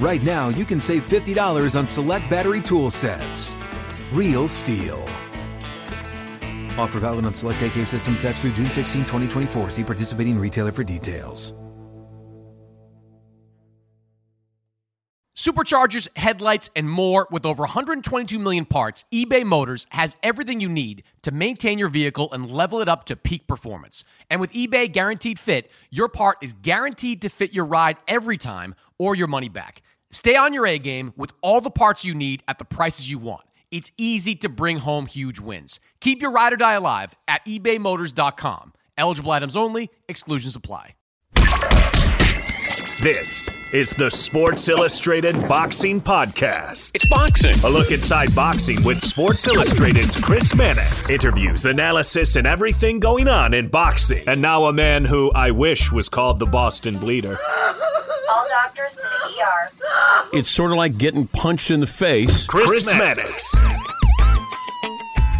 [0.00, 3.54] Right now, you can save $50 on select battery tool sets.
[4.14, 4.98] Real STIHL.
[6.78, 9.68] Offer valid on select AK system sets through June 16, 2024.
[9.68, 11.52] See participating retailer for details.
[15.36, 21.02] Superchargers, headlights, and more with over 122 million parts, eBay Motors has everything you need
[21.22, 24.04] to maintain your vehicle and level it up to peak performance.
[24.28, 28.74] And with eBay Guaranteed Fit, your part is guaranteed to fit your ride every time
[28.98, 29.80] or your money back.
[30.10, 33.18] Stay on your A game with all the parts you need at the prices you
[33.18, 33.44] want.
[33.70, 35.78] It's easy to bring home huge wins.
[36.00, 38.72] Keep your ride or die alive at ebaymotors.com.
[38.98, 40.94] Eligible items only, exclusions apply.
[43.02, 46.90] This is the Sports Illustrated Boxing Podcast.
[46.94, 47.54] It's boxing.
[47.64, 51.08] A look inside boxing with Sports Illustrated's Chris Mannix.
[51.08, 54.22] Interviews, analysis, and everything going on in boxing.
[54.28, 57.38] And now a man who I wish was called the Boston Bleeder.
[58.30, 59.70] All doctors to the ER.
[60.34, 62.44] It's sort of like getting punched in the face.
[62.44, 63.56] Chris, Chris Mannix.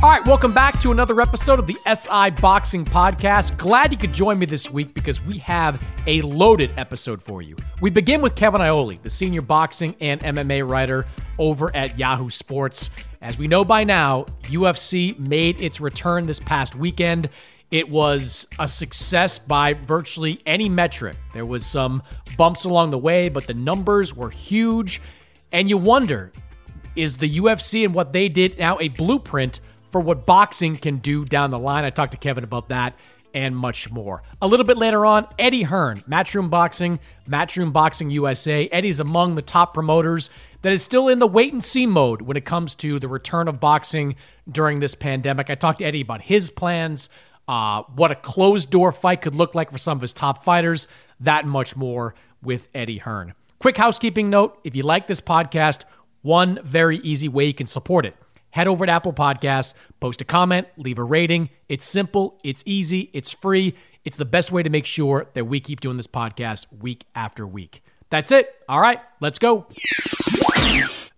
[0.02, 3.58] All right, welcome back to another episode of the SI Boxing Podcast.
[3.58, 7.54] Glad you could join me this week because we have a loaded episode for you.
[7.82, 11.04] We begin with Kevin Iole, the senior boxing and MMA writer
[11.38, 12.88] over at Yahoo Sports.
[13.20, 17.28] As we know by now, UFC made its return this past weekend.
[17.70, 21.18] It was a success by virtually any metric.
[21.34, 22.02] There was some
[22.38, 25.02] bumps along the way, but the numbers were huge.
[25.52, 26.32] And you wonder,
[26.96, 29.60] is the UFC and what they did now a blueprint
[29.90, 31.84] for what boxing can do down the line.
[31.84, 32.94] I talked to Kevin about that
[33.34, 34.22] and much more.
[34.42, 38.68] A little bit later on, Eddie Hearn, Matchroom Boxing, Matchroom Boxing USA.
[38.68, 40.30] Eddie's among the top promoters
[40.62, 43.48] that is still in the wait and see mode when it comes to the return
[43.48, 44.16] of boxing
[44.50, 45.48] during this pandemic.
[45.48, 47.08] I talked to Eddie about his plans,
[47.48, 50.86] uh, what a closed door fight could look like for some of his top fighters,
[51.20, 53.34] that much more with Eddie Hearn.
[53.58, 55.84] Quick housekeeping note if you like this podcast,
[56.22, 58.14] one very easy way you can support it
[58.50, 61.50] head over to Apple Podcasts, post a comment, leave a rating.
[61.68, 63.74] It's simple, it's easy, it's free.
[64.04, 67.46] It's the best way to make sure that we keep doing this podcast week after
[67.46, 67.82] week.
[68.08, 68.52] That's it.
[68.68, 69.66] All right, let's go.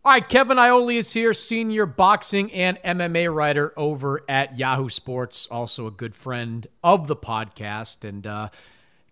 [0.04, 5.46] All right, Kevin Iole is here, senior boxing and MMA writer over at Yahoo Sports,
[5.48, 8.06] also a good friend of the podcast.
[8.06, 8.48] And uh,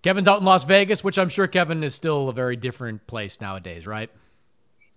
[0.02, 3.40] Kevin's out in Las Vegas, which I'm sure Kevin is still a very different place
[3.40, 4.10] nowadays, right?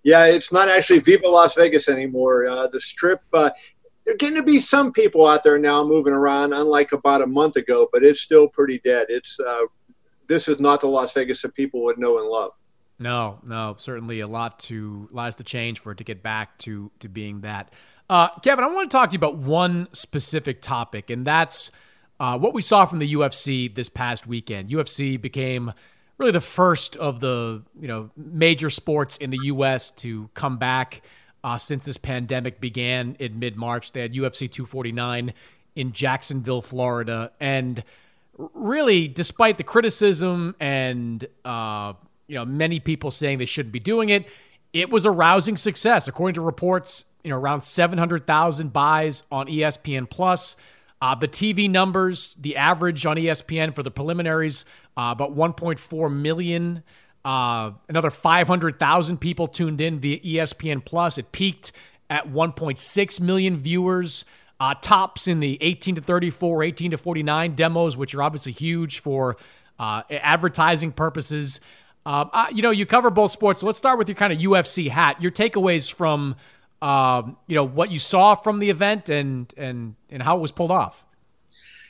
[0.03, 2.45] Yeah, it's not actually Viva Las Vegas anymore.
[2.45, 3.51] Uh, the strip, uh,
[4.05, 7.27] there are going to be some people out there now moving around, unlike about a
[7.27, 9.07] month ago, but it's still pretty dead.
[9.09, 9.65] It's uh,
[10.27, 12.53] this is not the Las Vegas that people would know and love.
[12.99, 16.91] No, no, certainly a lot to lot to change for it to get back to
[16.99, 17.71] to being that.
[18.09, 21.71] Uh, Kevin, I want to talk to you about one specific topic, and that's
[22.19, 24.69] uh, what we saw from the UFC this past weekend.
[24.69, 25.73] UFC became
[26.17, 29.91] really the first of the you know major sports in the U.S.
[29.91, 31.01] to come back
[31.43, 33.91] uh, since this pandemic began in mid March.
[33.91, 35.33] They had UFC 249
[35.75, 37.83] in Jacksonville, Florida, and
[38.53, 41.93] really, despite the criticism and uh,
[42.27, 44.27] you know many people saying they shouldn't be doing it,
[44.71, 46.07] it was a rousing success.
[46.07, 50.55] According to reports, you know around 700,000 buys on ESPN Plus.
[51.01, 54.63] Uh, the TV numbers, the average on ESPN for the preliminaries,
[54.97, 56.83] uh, about 1.4 million.
[57.25, 61.17] Uh, another 500,000 people tuned in via ESPN Plus.
[61.17, 61.71] It peaked
[62.09, 64.25] at 1.6 million viewers.
[64.59, 68.99] Uh, tops in the 18 to 34, 18 to 49 demos, which are obviously huge
[68.99, 69.35] for
[69.79, 71.59] uh, advertising purposes.
[72.05, 73.61] Uh, you know, you cover both sports.
[73.61, 75.21] So let's start with your kind of UFC hat.
[75.21, 76.35] Your takeaways from
[76.83, 80.51] um, you know what you saw from the event and and and how it was
[80.51, 81.05] pulled off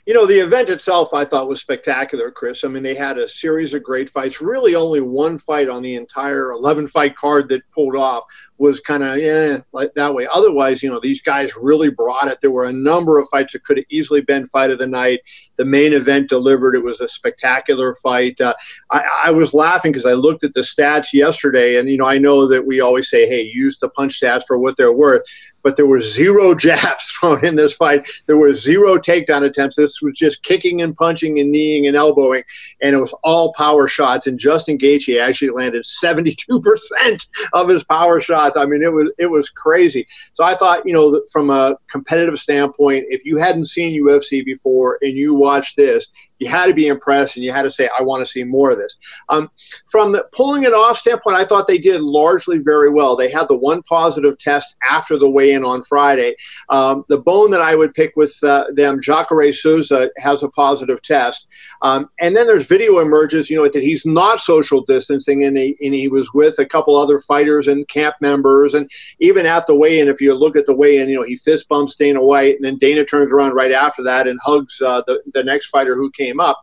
[0.05, 2.63] you know, the event itself I thought was spectacular, Chris.
[2.63, 4.41] I mean, they had a series of great fights.
[4.41, 8.25] Really, only one fight on the entire 11 fight card that pulled off
[8.57, 10.27] was kind of, yeah, like that way.
[10.31, 12.39] Otherwise, you know, these guys really brought it.
[12.41, 15.21] There were a number of fights that could have easily been fight of the night.
[15.57, 16.75] The main event delivered.
[16.75, 18.39] It was a spectacular fight.
[18.41, 18.53] Uh,
[18.91, 22.17] I, I was laughing because I looked at the stats yesterday, and, you know, I
[22.17, 25.21] know that we always say, hey, use the punch stats for what they're worth.
[25.63, 28.07] but there were zero jabs thrown in this fight.
[28.27, 29.77] There were zero takedown attempts.
[29.77, 32.43] This was just kicking and punching and kneeing and elbowing,
[32.81, 34.27] and it was all power shots.
[34.27, 38.57] And Justin Gaethje actually landed 72% of his power shots.
[38.57, 40.05] I mean, it was it was crazy.
[40.33, 44.97] So I thought, you know, from a competitive standpoint, if you hadn't seen UFC before
[45.01, 46.07] and you watched this,
[46.43, 48.71] you had to be impressed and you had to say, I want to see more
[48.71, 48.97] of this.
[49.29, 49.49] Um,
[49.87, 53.15] from the pulling it off standpoint, I thought they did largely very well.
[53.15, 56.35] They had the one positive test after the weigh in on Friday.
[56.69, 61.01] Um, the bone that I would pick with uh, them, Jacare Souza, has a positive
[61.01, 61.47] test.
[61.81, 65.77] Um, and then there's video emerges, you know, that he's not social distancing and he,
[65.81, 68.73] and he was with a couple other fighters and camp members.
[68.73, 71.23] And even at the weigh in, if you look at the weigh in, you know,
[71.23, 74.81] he fist bumps Dana White and then Dana turns around right after that and hugs
[74.81, 76.61] uh, the, the next fighter who came came up.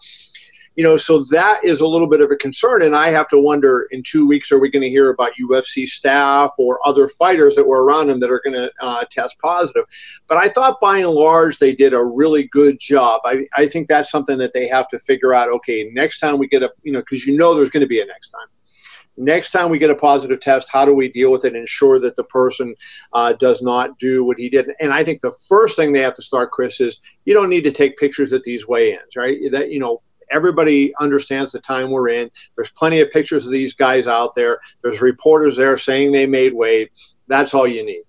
[0.76, 2.82] You know, so that is a little bit of a concern.
[2.82, 5.86] And I have to wonder in two weeks, are we going to hear about UFC
[5.86, 9.84] staff or other fighters that were around him that are going to uh, test positive?
[10.28, 13.20] But I thought by and large, they did a really good job.
[13.24, 15.48] I, I think that's something that they have to figure out.
[15.50, 18.00] Okay, next time we get a, you know, because you know there's going to be
[18.00, 18.46] a next time
[19.20, 22.00] next time we get a positive test, how do we deal with it and ensure
[22.00, 22.74] that the person
[23.12, 24.72] uh, does not do what he did?
[24.80, 27.64] And I think the first thing they have to start, Chris, is you don't need
[27.64, 29.38] to take pictures at these weigh-ins, right?
[29.52, 32.30] That you know everybody understands the time we're in.
[32.56, 34.58] There's plenty of pictures of these guys out there.
[34.82, 36.90] There's reporters there saying they made weight.
[37.28, 38.02] That's all you need.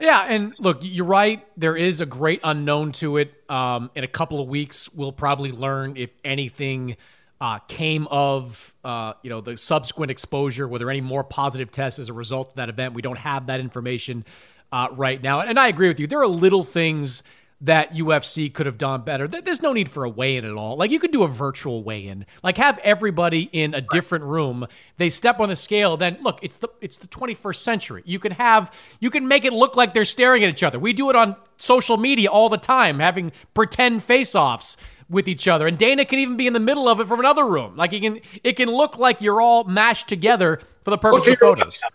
[0.00, 1.44] Yeah, and look, you're right.
[1.56, 3.32] There is a great unknown to it.
[3.48, 6.96] Um, in a couple of weeks, we'll probably learn if anything
[7.40, 10.66] uh, came of uh, you know the subsequent exposure?
[10.66, 12.94] Were there any more positive tests as a result of that event?
[12.94, 14.24] We don't have that information
[14.72, 16.06] uh, right now, and I agree with you.
[16.06, 17.22] There are little things
[17.60, 19.26] that UFC could have done better.
[19.26, 20.76] There's no need for a weigh-in at all.
[20.76, 22.24] Like you could do a virtual weigh-in.
[22.42, 24.66] Like have everybody in a different room.
[24.96, 25.96] They step on the scale.
[25.96, 28.02] Then look, it's the it's the 21st century.
[28.06, 30.78] You can have you can make it look like they're staring at each other.
[30.78, 34.76] We do it on social media all the time, having pretend face-offs
[35.10, 35.66] with each other.
[35.66, 37.76] And Dana can even be in the middle of it from another room.
[37.76, 41.38] Like it can it can look like you're all mashed together for the purpose of
[41.38, 41.80] photos.
[41.82, 41.94] Left.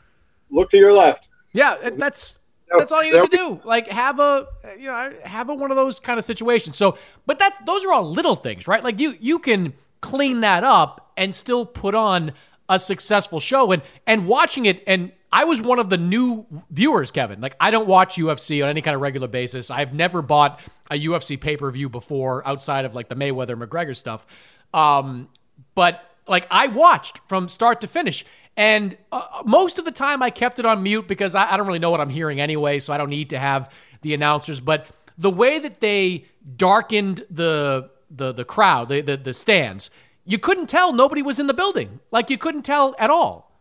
[0.49, 1.29] Look to your left.
[1.53, 2.39] Yeah, that's
[2.77, 3.61] that's all you need to do.
[3.63, 6.75] Like have a you know have a one of those kind of situations.
[6.75, 8.83] So, but that's those are all little things, right?
[8.83, 12.33] Like you you can clean that up and still put on
[12.69, 17.09] a successful show and and watching it and I was one of the new viewers,
[17.09, 17.41] Kevin.
[17.41, 19.71] Like I don't watch UFC on any kind of regular basis.
[19.71, 20.61] I've never bought
[20.91, 24.27] a UFC pay-per-view before outside of like the Mayweather McGregor stuff.
[24.73, 25.29] Um,
[25.73, 28.25] but like I watched from start to finish
[28.55, 31.65] and uh, most of the time I kept it on mute because I, I don't
[31.65, 33.71] really know what I'm hearing anyway, so I don't need to have
[34.01, 34.87] the announcers, but
[35.17, 36.25] the way that they
[36.55, 39.89] darkened the the the crowd, the, the the stands,
[40.25, 41.99] you couldn't tell nobody was in the building.
[42.11, 43.53] Like you couldn't tell at all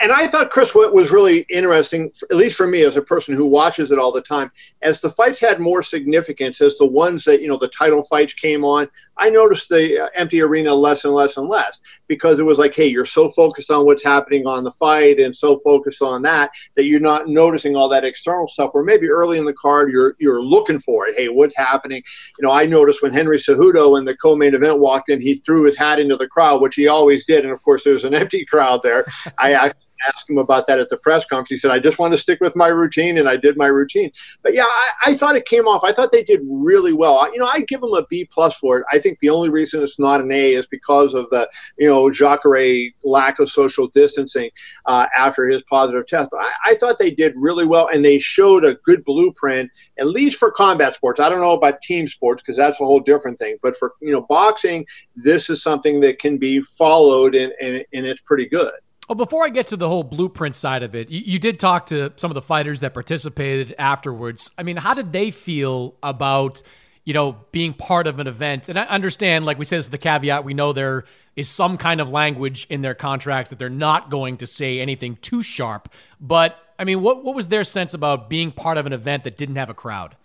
[0.00, 3.34] and I thought Chris what was really interesting, at least for me as a person
[3.34, 4.50] who watches it all the time,
[4.82, 8.32] as the fights had more significance, as the ones that you know the title fights
[8.32, 12.44] came on, I noticed the uh, empty arena less and less and less because it
[12.44, 16.02] was like, hey, you're so focused on what's happening on the fight and so focused
[16.02, 18.72] on that that you're not noticing all that external stuff.
[18.74, 21.16] Or maybe early in the card, you're you're looking for it.
[21.16, 22.02] Hey, what's happening?
[22.38, 25.64] You know, I noticed when Henry Cejudo in the co-main event walked in, he threw
[25.64, 28.44] his hat into the crowd, which he always did, and of course there's an empty
[28.44, 29.06] crowd there.
[29.38, 29.72] I
[30.08, 31.50] asked him about that at the press conference.
[31.50, 34.10] He said, I just want to stick with my routine, and I did my routine.
[34.42, 35.82] But yeah, I, I thought it came off.
[35.84, 37.18] I thought they did really well.
[37.18, 38.86] I, you know, I give them a B plus for it.
[38.92, 41.48] I think the only reason it's not an A is because of the,
[41.78, 44.50] you know, Jacare lack of social distancing
[44.86, 46.30] uh, after his positive test.
[46.30, 50.08] But I, I thought they did really well, and they showed a good blueprint, at
[50.08, 51.20] least for combat sports.
[51.20, 53.56] I don't know about team sports because that's a whole different thing.
[53.62, 58.06] But for, you know, boxing, this is something that can be followed, and, and, and
[58.06, 58.72] it's pretty good.
[59.08, 61.86] Well, before I get to the whole blueprint side of it, you, you, did talk
[61.86, 64.50] to some of the fighters that participated afterwards.
[64.58, 66.60] I mean, how did they feel about,
[67.04, 68.68] you know, being part of an event?
[68.68, 71.04] And I understand, like we said this with the caveat, we know there
[71.36, 75.16] is some kind of language in their contracts that they're not going to say anything
[75.22, 75.88] too sharp.
[76.20, 79.36] But I mean, what what was their sense about being part of an event that
[79.36, 80.16] didn't have a crowd?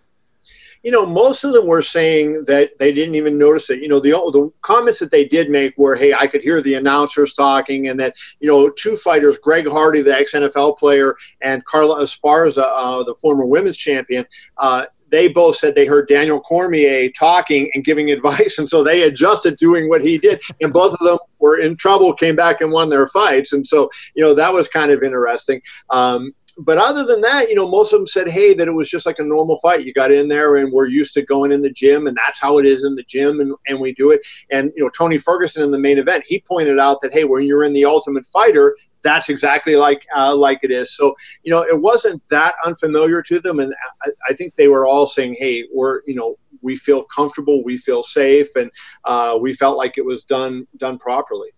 [0.83, 3.81] You know, most of them were saying that they didn't even notice it.
[3.81, 6.75] You know, the the comments that they did make were, "Hey, I could hear the
[6.75, 11.63] announcers talking," and that you know, two fighters, Greg Hardy, the ex NFL player, and
[11.65, 14.25] Carla Esparza, uh, the former women's champion.
[14.57, 19.03] Uh, they both said they heard Daniel Cormier talking and giving advice, and so they
[19.03, 20.41] adjusted doing what he did.
[20.61, 23.89] And both of them were in trouble, came back and won their fights, and so
[24.15, 25.61] you know that was kind of interesting.
[25.91, 28.89] Um, but other than that, you know, most of them said, hey, that it was
[28.89, 29.86] just like a normal fight.
[29.86, 32.58] You got in there and we're used to going in the gym, and that's how
[32.58, 34.22] it is in the gym, and, and we do it.
[34.51, 37.43] And, you know, Tony Ferguson in the main event, he pointed out that, hey, when
[37.43, 40.96] you're in the Ultimate Fighter, that's exactly like uh, like it is.
[40.96, 44.86] So you know, it wasn't that unfamiliar to them, and I, I, think they were
[44.86, 48.70] all saying, "Hey, we're you know we feel comfortable, we feel safe, and
[49.05, 51.50] uh, we felt like it was done done properly."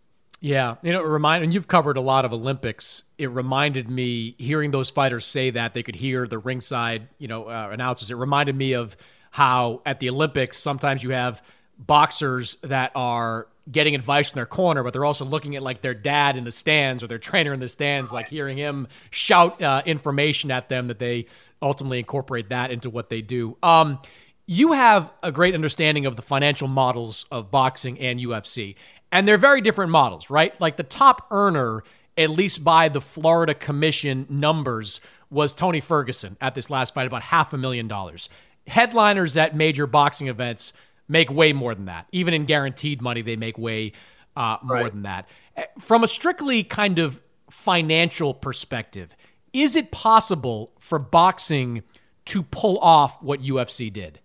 [0.43, 3.03] Yeah, you know, it remind and you've covered a lot of Olympics.
[3.17, 7.45] It reminded me hearing those fighters say that they could hear the ringside, you know,
[7.45, 8.11] uh, announcers.
[8.11, 8.97] It reminded me of
[9.31, 11.41] how at the Olympics sometimes you have
[11.79, 15.93] boxers that are getting advice from their corner, but they're also looking at like their
[15.93, 19.81] dad in the stands or their trainer in the stands, like hearing him shout uh,
[19.85, 21.25] information at them that they
[21.61, 23.55] ultimately incorporate that into what they do.
[23.63, 23.97] Um,
[24.45, 28.75] you have a great understanding of the financial models of boxing and UFC.
[29.13, 30.59] And they're very different models, right?
[30.59, 31.83] Like the top earner,
[32.17, 37.21] at least by the Florida Commission numbers, was Tony Ferguson at this last fight, about
[37.21, 38.27] half a million dollars.
[38.65, 40.73] Headliners at major boxing events
[41.07, 42.07] make way more than that.
[42.11, 43.91] Even in guaranteed money, they make way
[44.35, 44.91] uh, more right.
[44.91, 45.29] than that.
[45.57, 49.15] Eh, from a strictly kind of financial perspective,
[49.53, 51.83] is it possible for boxing
[52.25, 54.19] to pull off what UFC did?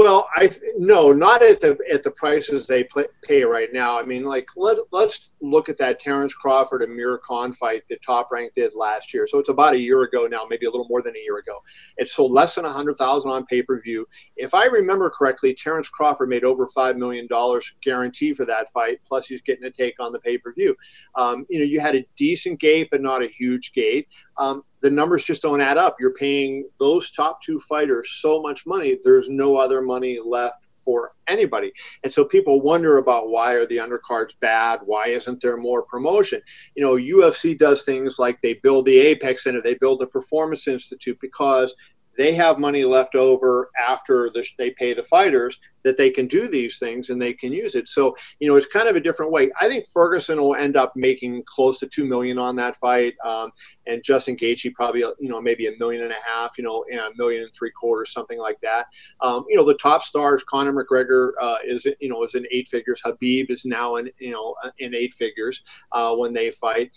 [0.00, 2.88] Well, I th- no, not at the at the prices they
[3.20, 3.98] pay right now.
[3.98, 8.02] I mean, like let let's look at that Terrence Crawford and Amir Khan fight that
[8.02, 9.26] Top Rank did last year.
[9.26, 11.62] So it's about a year ago now, maybe a little more than a year ago.
[11.96, 14.06] It sold less than a hundred thousand on pay per view.
[14.36, 19.00] If I remember correctly, Terrence Crawford made over five million dollars guarantee for that fight.
[19.06, 20.76] Plus, he's getting a take on the pay per view.
[21.14, 24.08] Um, you know, you had a decent gate, but not a huge gate.
[24.38, 25.96] Um, the numbers just don't add up.
[26.00, 28.96] You're paying those top two fighters so much money.
[29.04, 31.72] There's no other money left for anybody.
[32.04, 34.80] And so people wonder about why are the undercards bad?
[34.84, 36.40] Why isn't there more promotion?
[36.74, 40.68] You know, UFC does things like they build the Apex Center, they build the Performance
[40.68, 41.74] Institute because
[42.16, 46.48] they have money left over after the, they pay the fighters that they can do
[46.48, 47.88] these things and they can use it.
[47.88, 49.50] So, you know, it's kind of a different way.
[49.60, 53.50] I think Ferguson will end up making close to two million on that fight, um,
[53.86, 57.10] and Justin Gaethje probably, you know, maybe a million and a half, you know, a
[57.16, 58.86] million and three quarters, something like that.
[59.20, 62.68] Um, you know, the top stars, Conor McGregor uh, is, you know, is in eight
[62.68, 63.00] figures.
[63.04, 65.62] Khabib is now in, you know, in eight figures
[65.92, 66.96] uh, when they fight,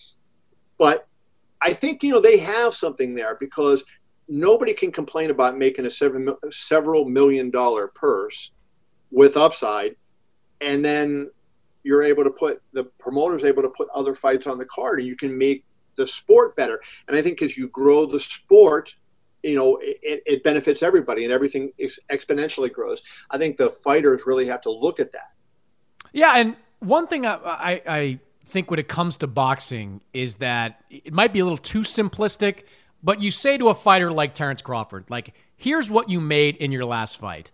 [0.78, 1.08] but.
[1.66, 3.86] I think you know they have something there because
[4.28, 8.52] nobody can complain about making a seven, several million dollar purse
[9.12, 9.96] with upside,
[10.62, 11.30] and then
[11.84, 15.08] you're able to put the promoter's able to put other fights on the card, and
[15.08, 15.66] you can make
[15.96, 16.82] the sport better.
[17.08, 18.96] And I think as you grow the sport,
[19.44, 21.72] you know it, it benefits everybody, and everything
[22.10, 23.04] exponentially grows.
[23.30, 25.34] I think the fighters really have to look at that.
[26.14, 30.84] Yeah, and one thing I, I, I think when it comes to boxing is that
[30.90, 32.64] it might be a little too simplistic
[33.04, 36.72] but you say to a fighter like Terrence Crawford, like, here's what you made in
[36.72, 37.52] your last fight.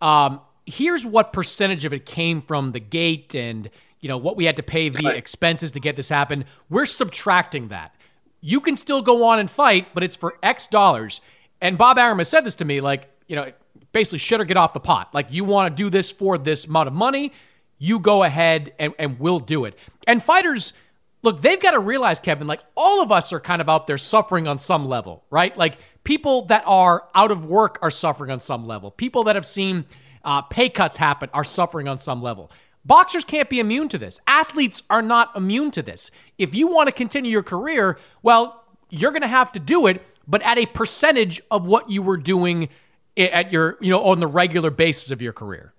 [0.00, 4.44] Um, here's what percentage of it came from the gate and you know what we
[4.44, 6.44] had to pay via expenses to get this happen.
[6.68, 7.94] We're subtracting that.
[8.40, 11.20] You can still go on and fight, but it's for X dollars.
[11.60, 13.50] And Bob Arum has said this to me, like, you know,
[13.92, 15.12] basically shit or get off the pot.
[15.12, 17.32] Like you want to do this for this amount of money,
[17.78, 19.76] you go ahead and, and we'll do it.
[20.06, 20.72] And fighters–
[21.22, 23.98] look, they've got to realize, Kevin, like all of us are kind of out there
[23.98, 25.56] suffering on some level, right?
[25.56, 28.90] Like people that are out of work are suffering on some level.
[28.90, 29.84] People that have seen
[30.24, 32.50] uh, pay cuts happen are suffering on some level.
[32.84, 34.18] Boxers can't be immune to this.
[34.26, 36.10] Athletes are not immune to this.
[36.38, 40.02] If you want to continue your career, well, you're going to have to do it,
[40.26, 42.68] but at a percentage of what you were doing
[43.16, 45.74] at your, you know, on the regular basis of your career.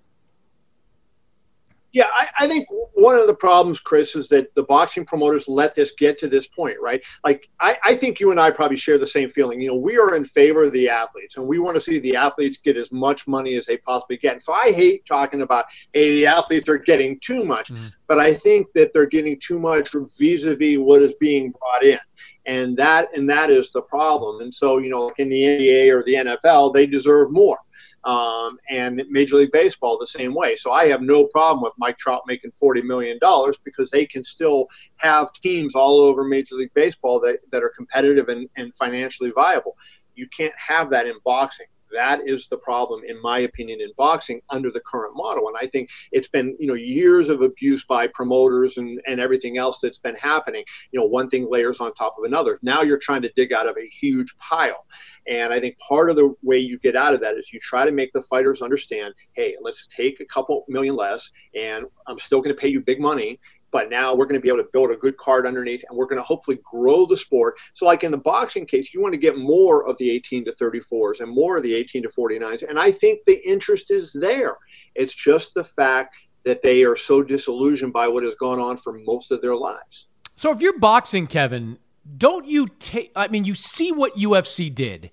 [1.91, 5.73] Yeah, I, I, think one of the problems, Chris, is that the boxing promoters let
[5.73, 7.01] this get to this point, right?
[7.23, 9.59] Like, I, I, think you and I probably share the same feeling.
[9.59, 12.15] You know, we are in favor of the athletes, and we want to see the
[12.15, 14.33] athletes get as much money as they possibly get.
[14.33, 17.87] And so I hate talking about, hey, the athletes are getting too much, mm-hmm.
[18.07, 21.99] but I think that they're getting too much vis-a-vis what is being brought in.
[22.45, 24.41] And that and that is the problem.
[24.41, 27.59] And so, you know, in the NBA or the NFL, they deserve more
[28.03, 30.55] um, and Major League Baseball the same way.
[30.55, 33.19] So I have no problem with Mike Trout making $40 million
[33.63, 38.29] because they can still have teams all over Major League Baseball that, that are competitive
[38.29, 39.77] and, and financially viable.
[40.15, 41.67] You can't have that in boxing.
[41.91, 45.47] That is the problem, in my opinion, in boxing under the current model.
[45.47, 49.57] And I think it's been, you know, years of abuse by promoters and, and everything
[49.57, 50.63] else that's been happening.
[50.91, 52.59] You know, one thing layers on top of another.
[52.61, 54.85] Now you're trying to dig out of a huge pile.
[55.27, 57.85] And I think part of the way you get out of that is you try
[57.85, 62.41] to make the fighters understand, hey, let's take a couple million less, and I'm still
[62.41, 63.39] going to pay you big money
[63.71, 66.05] but now we're going to be able to build a good card underneath and we're
[66.05, 67.57] going to hopefully grow the sport.
[67.73, 70.51] So, like in the boxing case, you want to get more of the 18 to
[70.51, 72.67] 34s and more of the 18 to 49s.
[72.67, 74.57] And I think the interest is there.
[74.95, 78.93] It's just the fact that they are so disillusioned by what has gone on for
[79.05, 80.07] most of their lives.
[80.35, 81.77] So, if you're boxing, Kevin,
[82.17, 85.11] don't you take, I mean, you see what UFC did,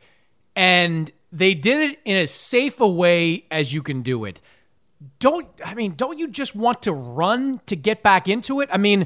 [0.55, 4.41] and they did it in as safe a way as you can do it
[5.19, 8.69] don't I mean, don't you just want to run to get back into it?
[8.73, 9.03] I mean,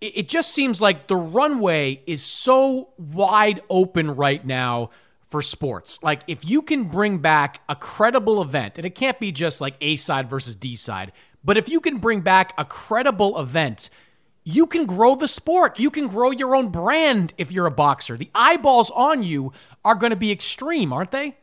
[0.00, 4.90] it, it just seems like the runway is so wide open right now
[5.28, 5.98] for sports.
[6.02, 9.74] Like if you can bring back a credible event, and it can't be just like
[9.80, 11.12] A side versus D side,
[11.44, 13.88] but if you can bring back a credible event,
[14.44, 15.78] you can grow the sport.
[15.78, 18.16] You can grow your own brand if you're a boxer.
[18.16, 19.52] The eyeballs on you
[19.84, 21.36] are going to be extreme, aren't they?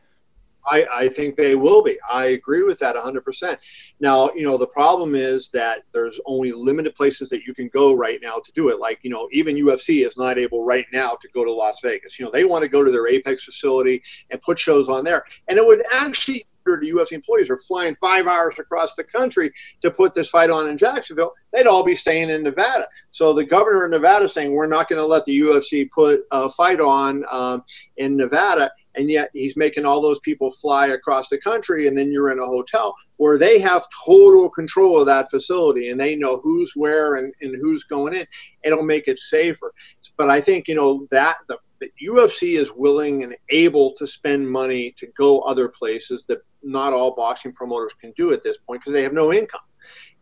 [0.66, 1.98] I, I think they will be.
[2.08, 3.56] I agree with that 100%.
[4.00, 7.94] Now, you know, the problem is that there's only limited places that you can go
[7.94, 8.78] right now to do it.
[8.78, 12.18] Like, you know, even UFC is not able right now to go to Las Vegas.
[12.18, 15.24] You know, they want to go to their Apex facility and put shows on there.
[15.48, 16.44] And it would actually
[16.78, 19.50] the UFC employees are flying five hours across the country
[19.82, 22.86] to put this fight on in Jacksonville, they'd all be staying in Nevada.
[23.10, 26.48] So the governor of Nevada saying we're not going to let the UFC put a
[26.48, 27.64] fight on um,
[27.96, 32.10] in Nevada and yet he's making all those people fly across the country and then
[32.10, 36.40] you're in a hotel where they have total control of that facility and they know
[36.40, 38.26] who's where and, and who's going in.
[38.64, 39.72] It'll make it safer.
[40.16, 44.46] But i think you know that the, the ufc is willing and able to spend
[44.46, 48.82] money to go other places that not all boxing promoters can do at this point
[48.82, 49.62] because they have no income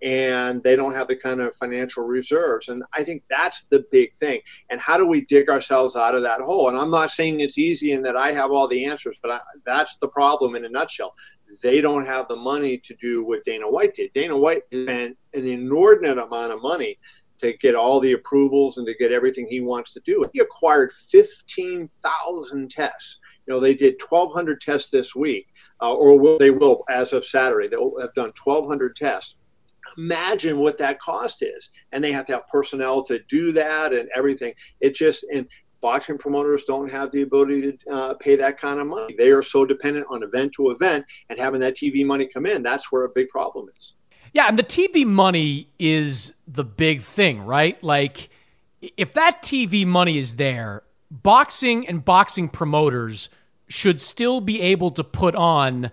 [0.02, 2.68] and they don't have the kind of financial reserves.
[2.68, 4.40] And I think that's the big thing.
[4.70, 6.68] And how do we dig ourselves out of that hole?
[6.68, 9.40] And I'm not saying it's easy and that I have all the answers, but I,
[9.66, 11.14] that's the problem in a nutshell.
[11.62, 14.12] They don't have the money to do what Dana White did.
[14.12, 16.98] Dana White spent an inordinate amount of money
[17.38, 20.28] to get all the approvals and to get everything he wants to do.
[20.32, 23.18] He acquired 15,000 tests.
[23.46, 25.46] You know, they did 1,200 tests this week,
[25.80, 27.68] uh, or will, they will as of Saturday.
[27.68, 29.36] They'll have done 1,200 tests
[29.96, 31.70] imagine what that cost is.
[31.92, 34.54] And they have to have personnel to do that and everything.
[34.80, 35.48] It just and
[35.80, 39.14] boxing promoters don't have the ability to uh, pay that kind of money.
[39.16, 42.62] They are so dependent on event to event and having that tv money come in
[42.62, 43.94] that's where a big problem is.
[44.32, 47.82] Yeah and the tv money is the big thing right?
[47.82, 48.30] Like
[48.80, 53.28] if that tv money is there boxing and boxing promoters
[53.68, 55.90] should still be able to put on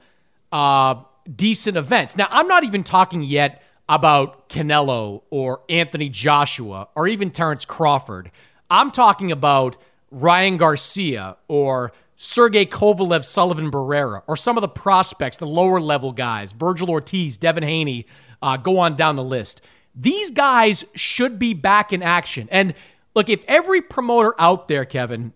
[0.51, 0.95] uh,
[1.33, 2.15] decent events.
[2.17, 8.31] Now i'm not even talking yet about Canelo or Anthony Joshua or even Terrence Crawford.
[8.69, 9.77] I'm talking about
[10.11, 16.11] Ryan Garcia or Sergey Kovalev, Sullivan Barrera, or some of the prospects, the lower level
[16.11, 18.07] guys, Vergil Ortiz, Devin Haney,
[18.41, 19.61] uh, go on down the list.
[19.93, 22.47] These guys should be back in action.
[22.51, 22.73] And
[23.13, 25.33] look, if every promoter out there, Kevin,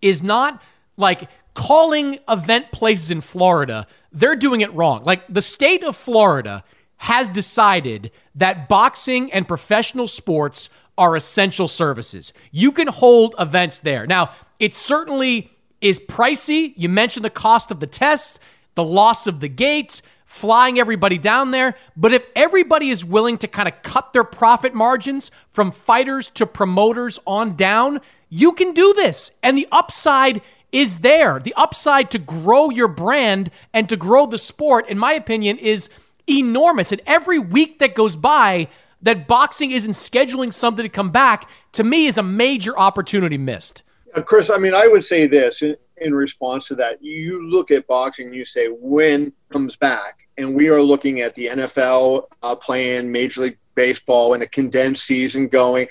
[0.00, 0.62] is not
[0.96, 5.02] like calling event places in Florida, they're doing it wrong.
[5.04, 6.64] Like the state of Florida
[6.98, 12.32] has decided that boxing and professional sports are essential services.
[12.50, 14.06] You can hold events there.
[14.06, 16.72] Now, it certainly is pricey.
[16.76, 18.38] You mentioned the cost of the tests,
[18.74, 21.76] the loss of the gates, flying everybody down there.
[21.96, 26.46] But if everybody is willing to kind of cut their profit margins from fighters to
[26.46, 29.30] promoters on down, you can do this.
[29.42, 31.38] And the upside is there.
[31.38, 35.88] The upside to grow your brand and to grow the sport, in my opinion, is
[36.28, 36.92] enormous.
[36.92, 38.68] And every week that goes by
[39.02, 43.82] that boxing isn't scheduling something to come back, to me, is a major opportunity missed.
[44.14, 47.02] Uh, Chris, I mean, I would say this in, in response to that.
[47.02, 50.26] You look at boxing, you say, when comes back?
[50.38, 55.04] And we are looking at the NFL uh, playing Major League Baseball and a condensed
[55.04, 55.86] season going.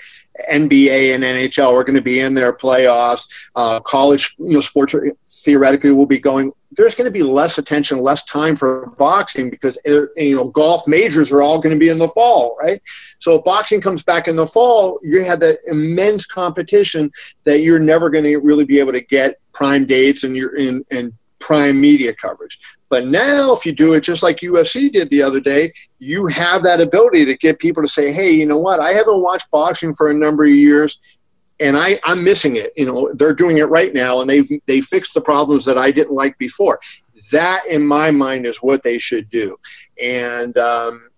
[0.50, 3.26] NBA and NHL are going to be in their playoffs.
[3.54, 4.94] Uh, college, you know, sports
[5.28, 6.52] theoretically will be going.
[6.76, 10.86] There's going to be less attention, less time for boxing because uh, you know golf
[10.86, 12.80] majors are all going to be in the fall, right?
[13.18, 17.12] So if boxing comes back in the fall, you have that immense competition
[17.44, 20.84] that you're never going to really be able to get prime dates and you're in
[20.90, 22.58] and prime media coverage.
[22.88, 26.62] But now, if you do it just like UFC did the other day, you have
[26.62, 28.80] that ability to get people to say, hey, you know what?
[28.80, 31.00] I haven't watched boxing for a number of years
[31.60, 32.72] and I, I'm missing it.
[32.76, 35.90] You know, they're doing it right now, and they've they fixed the problems that I
[35.90, 36.80] didn't like before.
[37.30, 39.56] That, in my mind, is what they should do.
[40.00, 41.08] And um,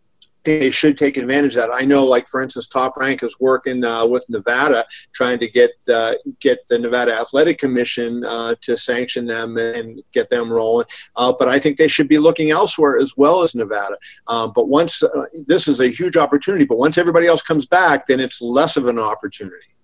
[0.47, 1.75] they should take advantage of that.
[1.75, 5.73] I know, like for instance, Top Rank is working uh, with Nevada, trying to get
[5.93, 10.87] uh, get the Nevada Athletic Commission uh, to sanction them and get them rolling.
[11.17, 13.97] Uh, but I think they should be looking elsewhere as well as Nevada.
[14.29, 15.09] Um, but once uh,
[15.47, 18.87] this is a huge opportunity, but once everybody else comes back, then it's less of
[18.87, 19.76] an opportunity.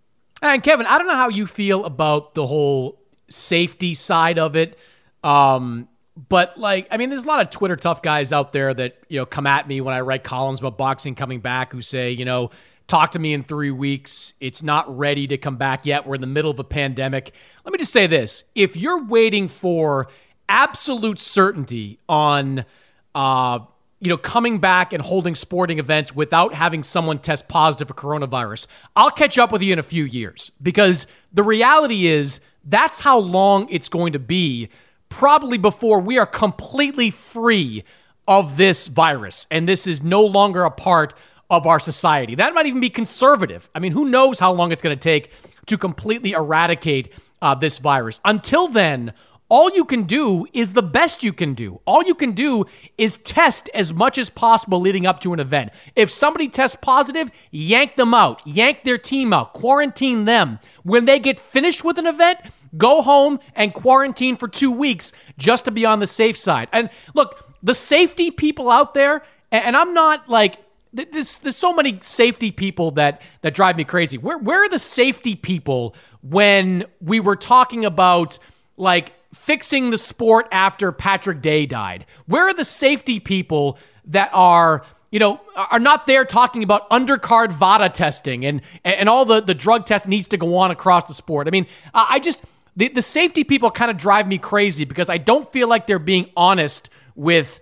[0.43, 4.77] And Kevin, I don't know how you feel about the whole safety side of it.
[5.23, 5.89] Um,
[6.29, 9.19] but like, I mean, there's a lot of Twitter tough guys out there that you
[9.19, 12.25] know come at me when I write columns about boxing coming back, who say, you
[12.25, 12.51] know,
[12.87, 14.35] talk to me in three weeks.
[14.41, 16.07] It's not ready to come back yet.
[16.07, 17.33] We're in the middle of a pandemic.
[17.65, 20.09] Let me just say this: if you're waiting for
[20.49, 22.67] absolute certainty on,
[23.15, 23.61] uh,
[24.03, 28.67] you know, coming back and holding sporting events without having someone test positive for coronavirus,
[28.97, 33.19] I'll catch up with you in a few years because the reality is that's how
[33.19, 34.71] long it's going to be
[35.09, 37.85] probably before we are completely free
[38.27, 41.15] of this virus and this is no longer a part
[41.49, 42.35] of our society.
[42.35, 43.71] That might even be conservative.
[43.73, 45.31] I mean, who knows how long it's going to take
[45.67, 48.21] to completely eradicate uh, this virus.
[48.25, 49.13] Until then,
[49.53, 51.79] all you can do is the best you can do.
[51.85, 52.65] All you can do
[52.97, 55.73] is test as much as possible leading up to an event.
[55.95, 60.59] If somebody tests positive, yank them out, yank their team out, quarantine them.
[60.85, 62.39] When they get finished with an event,
[62.79, 66.71] go home and quarantine for two weeks just to be on the safe side.
[66.73, 70.57] And look, the safety people out there, and I'm not like
[70.95, 74.17] there's, there's so many safety people that that drive me crazy.
[74.17, 78.39] Where where are the safety people when we were talking about
[78.79, 82.07] like fixing the sport after Patrick Day died?
[82.27, 87.53] Where are the safety people that are you know, are not there talking about undercard
[87.53, 91.13] VADA testing and and all the, the drug test needs to go on across the
[91.13, 91.47] sport.
[91.47, 92.43] I mean, I just
[92.77, 95.99] the, the safety people kind of drive me crazy because I don't feel like they're
[95.99, 97.61] being honest with,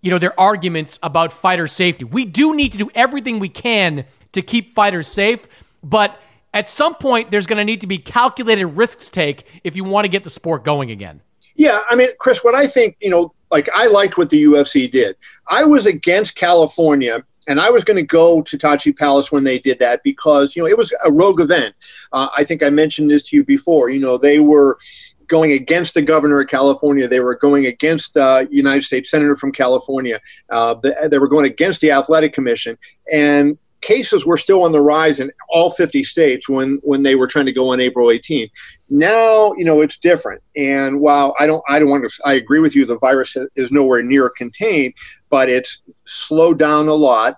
[0.00, 2.04] you know, their arguments about fighter safety.
[2.04, 5.48] We do need to do everything we can to keep fighters safe,
[5.82, 6.18] but
[6.54, 10.04] at some point there's going to need to be calculated risks take if you want
[10.04, 11.20] to get the sport going again.
[11.54, 14.90] Yeah, I mean, Chris, what I think, you know, like I liked what the UFC
[14.90, 15.16] did.
[15.46, 19.58] I was against California and I was going to go to Tachi Palace when they
[19.58, 21.74] did that because you know it was a rogue event.
[22.12, 23.90] Uh, I think I mentioned this to you before.
[23.90, 24.78] You know they were
[25.26, 27.08] going against the governor of California.
[27.08, 30.20] They were going against uh, United States senator from California.
[30.50, 30.76] Uh,
[31.08, 32.78] they were going against the athletic commission,
[33.12, 37.26] and cases were still on the rise in all 50 states when when they were
[37.26, 38.48] trying to go on April 18.
[38.88, 40.42] Now, you know, it's different.
[40.56, 43.70] And while I don't I don't want to I agree with you the virus is
[43.70, 44.94] nowhere near contained,
[45.28, 47.36] but it's slowed down a lot.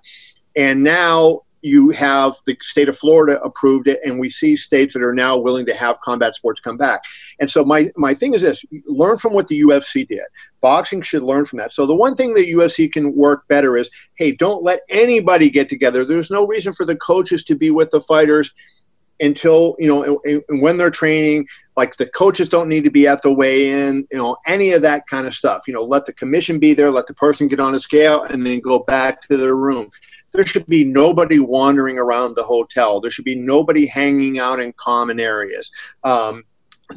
[0.54, 5.02] And now you have the state of Florida approved it, and we see states that
[5.02, 7.00] are now willing to have combat sports come back.
[7.40, 10.20] And so my my thing is this: learn from what the UFC did.
[10.60, 11.72] Boxing should learn from that.
[11.72, 15.68] So the one thing that UFC can work better is, hey, don't let anybody get
[15.68, 16.04] together.
[16.04, 18.52] There's no reason for the coaches to be with the fighters
[19.20, 21.46] until you know and, and when they're training
[21.76, 25.06] like the coaches don't need to be at the weigh-in you know any of that
[25.08, 27.74] kind of stuff you know let the commission be there let the person get on
[27.74, 29.88] a scale and then go back to their room
[30.34, 33.00] there should be nobody wandering around the hotel.
[33.00, 35.70] There should be nobody hanging out in common areas.
[36.02, 36.42] Um,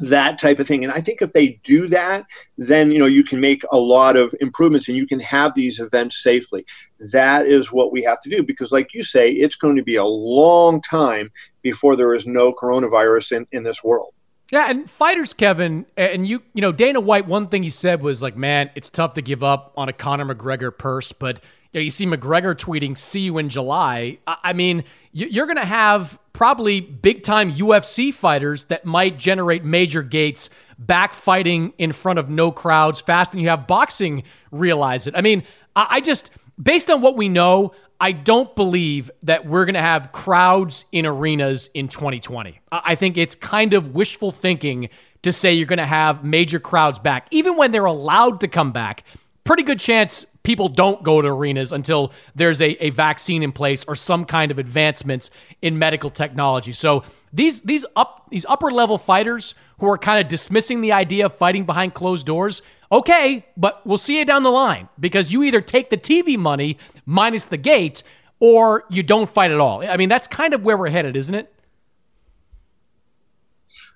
[0.00, 0.84] that type of thing.
[0.84, 2.26] And I think if they do that,
[2.58, 5.80] then you know you can make a lot of improvements and you can have these
[5.80, 6.66] events safely.
[7.12, 9.96] That is what we have to do because, like you say, it's going to be
[9.96, 11.30] a long time
[11.62, 14.12] before there is no coronavirus in, in this world.
[14.52, 17.26] Yeah, and fighters, Kevin, and you, you know, Dana White.
[17.26, 20.34] One thing he said was like, "Man, it's tough to give up on a Conor
[20.34, 21.40] McGregor purse, but
[21.78, 24.18] you, know, you see McGregor tweeting, see you in July.
[24.26, 29.64] I, I mean, you're going to have probably big time UFC fighters that might generate
[29.64, 35.06] major gates back fighting in front of no crowds fast and you have boxing realize
[35.06, 35.16] it.
[35.16, 35.42] I mean,
[35.74, 36.30] I, I just,
[36.62, 41.04] based on what we know, I don't believe that we're going to have crowds in
[41.04, 42.60] arenas in 2020.
[42.70, 44.88] I think it's kind of wishful thinking
[45.22, 48.70] to say you're going to have major crowds back, even when they're allowed to come
[48.70, 49.02] back.
[49.42, 53.84] Pretty good chance people don't go to arenas until there's a, a vaccine in place
[53.84, 55.30] or some kind of advancements
[55.60, 56.72] in medical technology.
[56.72, 61.26] So these these up these upper level fighters who are kind of dismissing the idea
[61.26, 65.42] of fighting behind closed doors, okay, but we'll see you down the line because you
[65.42, 68.02] either take the TV money minus the gate
[68.40, 69.86] or you don't fight at all.
[69.86, 71.52] I mean, that's kind of where we're headed, isn't it?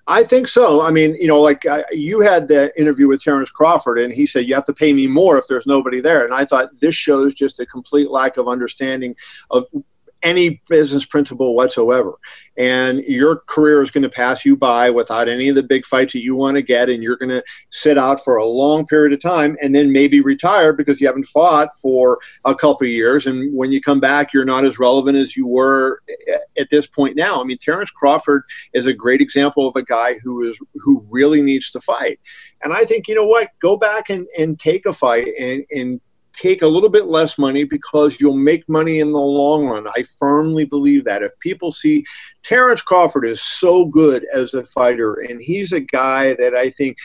[0.05, 0.81] I think so.
[0.81, 4.47] I mean, you know, like you had the interview with Terrence Crawford, and he said
[4.47, 6.25] you have to pay me more if there's nobody there.
[6.25, 9.15] And I thought this shows just a complete lack of understanding
[9.49, 9.65] of
[10.23, 12.13] any business principle whatsoever.
[12.57, 16.13] And your career is going to pass you by without any of the big fights
[16.13, 16.89] that you want to get.
[16.89, 20.21] And you're going to sit out for a long period of time and then maybe
[20.21, 23.27] retire because you haven't fought for a couple years.
[23.27, 26.87] And when you come back, you're not as relevant as you were eh, at this
[26.87, 27.41] point now.
[27.41, 31.41] I mean, Terrence Crawford is a great example of a guy who is who really
[31.41, 32.19] needs to fight.
[32.63, 35.99] And I think, you know what, go back and, and take a fight and, and
[36.35, 39.87] take a little bit less money because you'll make money in the long run.
[39.87, 41.23] I firmly believe that.
[41.23, 42.05] If people see
[42.43, 46.97] Terrence Crawford is so good as a fighter, and he's a guy that I think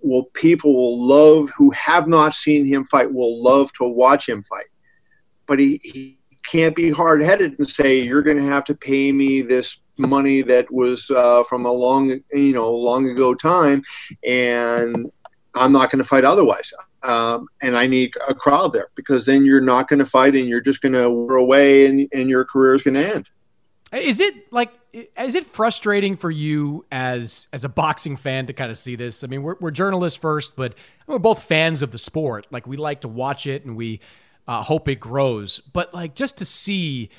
[0.00, 4.42] will people will love who have not seen him fight will love to watch him
[4.42, 4.66] fight.
[5.46, 9.12] But he, he can't be hard headed and say you're going to have to pay
[9.12, 13.82] me this money that was uh, from a long you know long ago time
[14.24, 15.10] and
[15.54, 19.44] I'm not going to fight otherwise um, and I need a crowd there because then
[19.44, 22.44] you're not going to fight and you're just going to wear away and, and your
[22.44, 23.28] career is going to end.
[23.92, 28.70] Is it like is it frustrating for you as as a boxing fan to kind
[28.70, 29.22] of see this?
[29.22, 30.74] I mean, we're, we're journalists first, but
[31.06, 32.46] we're both fans of the sport.
[32.50, 34.00] Like we like to watch it and we
[34.48, 35.60] uh, hope it grows.
[35.72, 37.10] But like just to see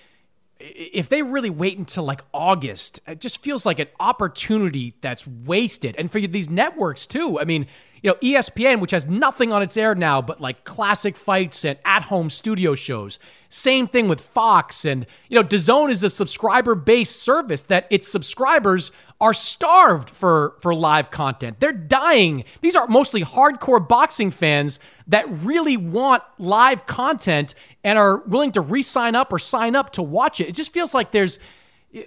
[0.60, 5.96] if they really wait until like August, it just feels like an opportunity that's wasted.
[6.00, 7.40] And for these networks too.
[7.40, 7.68] I mean,
[8.04, 11.80] you know, ESPN, which has nothing on its air now but like classic fights and
[11.86, 13.18] at home studio shows.
[13.48, 14.84] Same thing with Fox.
[14.84, 20.58] And, you know, DAZN is a subscriber based service that its subscribers are starved for,
[20.60, 21.62] for live content.
[21.62, 22.44] They're dying.
[22.60, 28.62] These are mostly hardcore boxing fans that really want live content and are willing to
[28.62, 30.50] re sign up or sign up to watch it.
[30.50, 31.40] It just feels like there's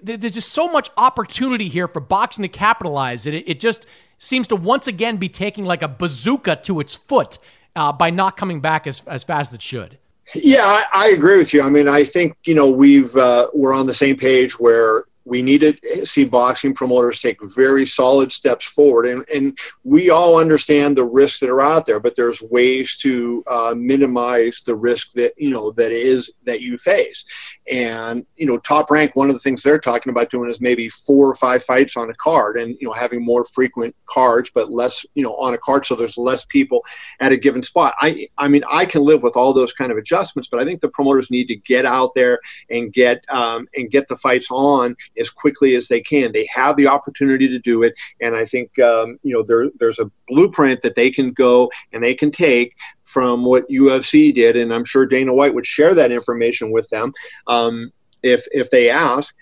[0.02, 3.24] there's just so much opportunity here for boxing to capitalize.
[3.24, 3.86] It, it just
[4.18, 7.38] seems to once again be taking like a bazooka to its foot
[7.74, 9.98] uh, by not coming back as, as fast as it should.
[10.34, 11.62] Yeah, I, I, agree with you.
[11.62, 15.42] I mean, I think you know we've uh, we're on the same page where we
[15.42, 19.06] need to see boxing promoters take very solid steps forward.
[19.06, 23.42] And, and we all understand the risks that are out there, but there's ways to
[23.48, 27.24] uh, minimize the risk that, you know, that is that you face.
[27.68, 30.88] And, you know, top rank, one of the things they're talking about doing is maybe
[30.88, 34.70] four or five fights on a card and, you know, having more frequent cards, but
[34.70, 35.84] less, you know, on a card.
[35.84, 36.84] So there's less people
[37.18, 37.96] at a given spot.
[38.00, 40.80] I, I mean, I can live with all those kind of adjustments, but I think
[40.80, 42.38] the promoters need to get out there
[42.70, 46.32] and get, um, and get the fights on as quickly as they can.
[46.32, 49.98] They have the opportunity to do it, and I think um, you know there, there's
[49.98, 52.74] a blueprint that they can go and they can take
[53.04, 57.12] from what UFC did, and I'm sure Dana White would share that information with them
[57.46, 57.90] um,
[58.22, 59.34] if if they ask.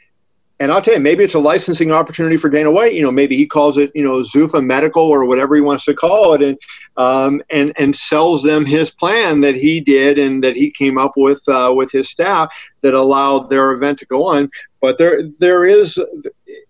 [0.60, 2.94] And I'll tell you, maybe it's a licensing opportunity for Dana White.
[2.94, 5.94] You know, maybe he calls it, you know, Zuffa Medical or whatever he wants to
[5.94, 6.58] call it, and
[6.96, 11.12] um, and and sells them his plan that he did and that he came up
[11.16, 14.48] with uh, with his staff that allowed their event to go on.
[14.80, 15.98] But there there is,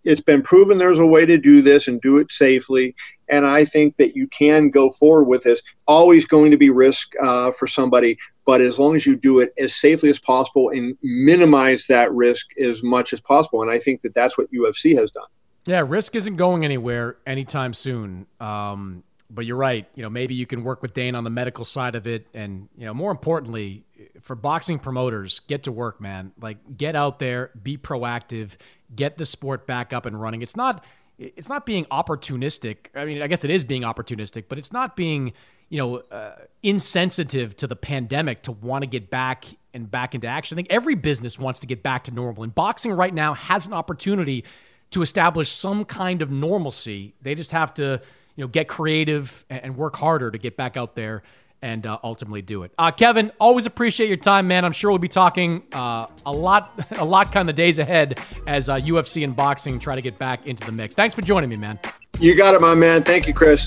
[0.05, 2.95] it's been proven there's a way to do this and do it safely.
[3.29, 5.61] And I think that you can go forward with this.
[5.87, 8.17] Always going to be risk uh, for somebody,
[8.47, 12.57] but as long as you do it as safely as possible and minimize that risk
[12.59, 13.63] as much as possible.
[13.63, 15.27] And I think that that's what UFC has done.
[15.67, 18.27] Yeah, risk isn't going anywhere anytime soon.
[18.39, 19.89] Um, but you're right.
[19.95, 22.69] You know, maybe you can work with Dane on the medical side of it, and
[22.77, 23.85] you know, more importantly,
[24.21, 26.33] for boxing promoters, get to work, man.
[26.41, 28.51] Like, get out there, be proactive,
[28.95, 30.43] get the sport back up and running.
[30.43, 30.85] It's not
[31.19, 32.89] it's not being opportunistic.
[32.95, 35.33] I mean, I guess it is being opportunistic, but it's not being,
[35.75, 40.29] you know, uh, insensitive to the pandemic to want to get back and back into
[40.29, 40.55] action.
[40.55, 43.67] I think every business wants to get back to normal, and boxing right now has
[43.67, 44.45] an opportunity
[44.93, 47.17] to establish some kind of normalcy.
[47.23, 48.01] They just have to,
[48.37, 51.25] you know, get creative and work harder to get back out there
[51.61, 52.71] and uh, ultimately do it.
[52.79, 54.65] Uh, Kevin, always appreciate your time, man.
[54.65, 58.21] I'm sure we'll be talking uh, a lot, a lot kind of the days ahead
[58.47, 60.95] as UFC uh, and boxing try to get back into the mix.
[60.95, 61.81] Thanks for joining me, man.
[62.21, 63.03] You got it, my man.
[63.03, 63.67] Thank you, Chris.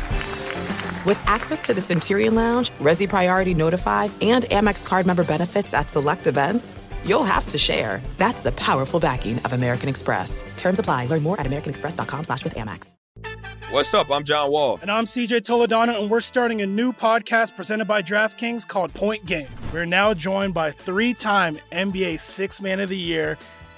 [1.03, 5.89] With access to the Centurion Lounge, Resy Priority Notified, and Amex card member benefits at
[5.89, 8.01] select events, you'll have to share.
[8.17, 10.43] That's the powerful backing of American Express.
[10.57, 11.07] Terms apply.
[11.07, 12.93] Learn more at americanexpress.com slash with Amex.
[13.71, 14.11] What's up?
[14.11, 14.77] I'm John Wall.
[14.81, 19.25] And I'm CJ Toledano, and we're starting a new podcast presented by DraftKings called Point
[19.25, 19.47] Game.
[19.73, 23.39] We're now joined by three-time NBA Six Man of the Year,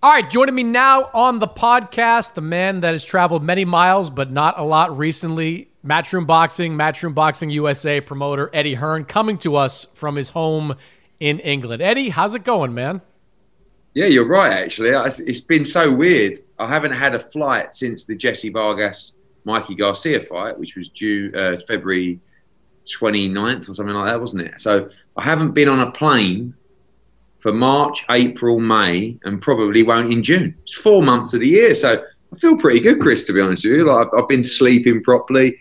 [0.00, 4.10] All right, joining me now on the podcast, the man that has traveled many miles,
[4.10, 9.56] but not a lot recently, Matchroom Boxing, Matchroom Boxing USA promoter Eddie Hearn, coming to
[9.56, 10.76] us from his home
[11.18, 11.82] in England.
[11.82, 13.00] Eddie, how's it going, man?
[13.94, 14.52] Yeah, you're right.
[14.52, 16.38] Actually, It's- been so weird.
[16.60, 21.32] I haven't had a flight since the Jessie Vargas Mikey Garcia fight, which was due
[21.34, 22.20] uh, February
[22.86, 24.60] 29th or something like that, wasn't it?
[24.60, 26.54] So I haven't been on a plane
[27.38, 30.54] for March, April, May, and probably won't in June.
[30.62, 33.26] It's four months of the year, so I feel pretty good, Chris.
[33.26, 35.58] To be honest with you, like I've, I've been sleeping properly,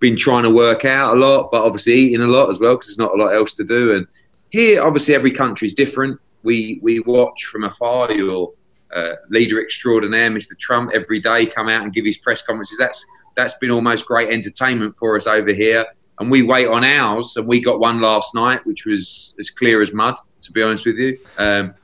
[0.00, 2.88] been trying to work out a lot, but obviously eating a lot as well because
[2.88, 3.96] there's not a lot else to do.
[3.96, 4.06] And
[4.50, 6.20] here, obviously, every country is different.
[6.42, 8.52] We we watch from afar your
[8.94, 10.56] uh, leader extraordinaire, Mr.
[10.58, 12.78] Trump, every day come out and give his press conferences.
[12.78, 13.04] That's
[13.36, 15.84] that's been almost great entertainment for us over here.
[16.18, 19.82] And we wait on ours, and we got one last night, which was as clear
[19.82, 21.18] as mud, to be honest with you.
[21.36, 21.74] Um,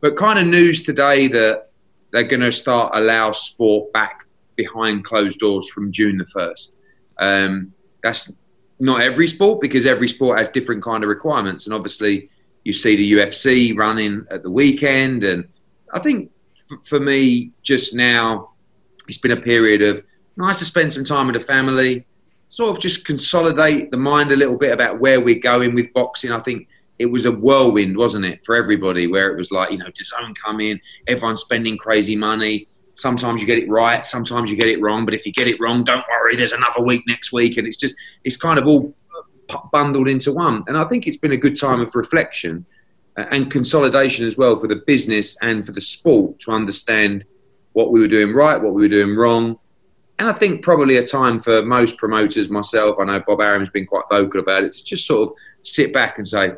[0.00, 1.70] but kind of news today that
[2.12, 6.76] they're going to start allow sport back behind closed doors from June the first.
[7.18, 8.32] Um, that's
[8.78, 12.30] not every sport because every sport has different kind of requirements, and obviously
[12.64, 15.48] you see the UFC running at the weekend, and
[15.92, 16.30] I think
[16.70, 18.50] f- for me just now
[19.08, 20.04] it's been a period of
[20.36, 22.06] nice to spend some time with the family,
[22.52, 26.30] sort of just consolidate the mind a little bit about where we're going with boxing.
[26.30, 29.78] I think it was a whirlwind, wasn't it, for everybody, where it was like, you
[29.78, 32.68] know, DAZN come in, everyone's spending crazy money.
[32.96, 35.06] Sometimes you get it right, sometimes you get it wrong.
[35.06, 37.56] But if you get it wrong, don't worry, there's another week next week.
[37.56, 38.94] And it's just, it's kind of all
[39.72, 40.62] bundled into one.
[40.66, 42.66] And I think it's been a good time of reflection
[43.16, 47.24] and consolidation as well for the business and for the sport to understand
[47.72, 49.58] what we were doing right, what we were doing wrong.
[50.18, 53.86] And I think probably a time for most promoters, myself, I know Bob Arum's been
[53.86, 56.52] quite vocal about it, to just sort of sit back and say,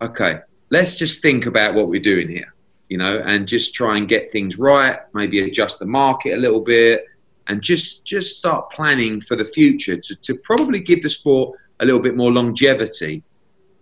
[0.00, 2.52] okay, let's just think about what we're doing here,
[2.88, 6.60] you know, and just try and get things right, maybe adjust the market a little
[6.60, 7.04] bit,
[7.46, 11.84] and just just start planning for the future to, to probably give the sport a
[11.84, 13.22] little bit more longevity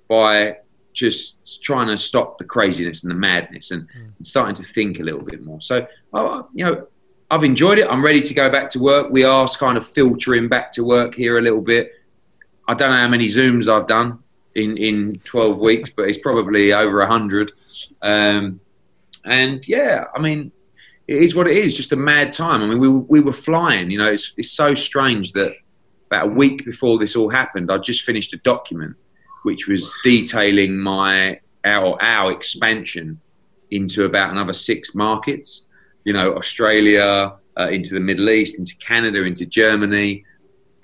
[0.08, 0.56] by
[0.92, 5.02] just trying to stop the craziness and the madness and, and starting to think a
[5.02, 5.60] little bit more.
[5.60, 6.86] So, uh, you know,
[7.30, 7.88] I've enjoyed it.
[7.88, 9.10] I'm ready to go back to work.
[9.10, 11.92] We are kind of filtering back to work here a little bit.
[12.68, 14.20] I don't know how many Zooms I've done
[14.54, 17.52] in, in 12 weeks, but it's probably over 100.
[18.02, 18.60] Um,
[19.24, 20.52] and yeah, I mean,
[21.08, 22.62] it is what it is, just a mad time.
[22.62, 25.54] I mean, we, we were flying, you know, it's, it's so strange that
[26.06, 28.96] about a week before this all happened, I just finished a document
[29.42, 33.20] which was detailing my our, our expansion
[33.70, 35.65] into about another six markets,
[36.06, 40.24] you know, Australia, uh, into the Middle East, into Canada, into Germany,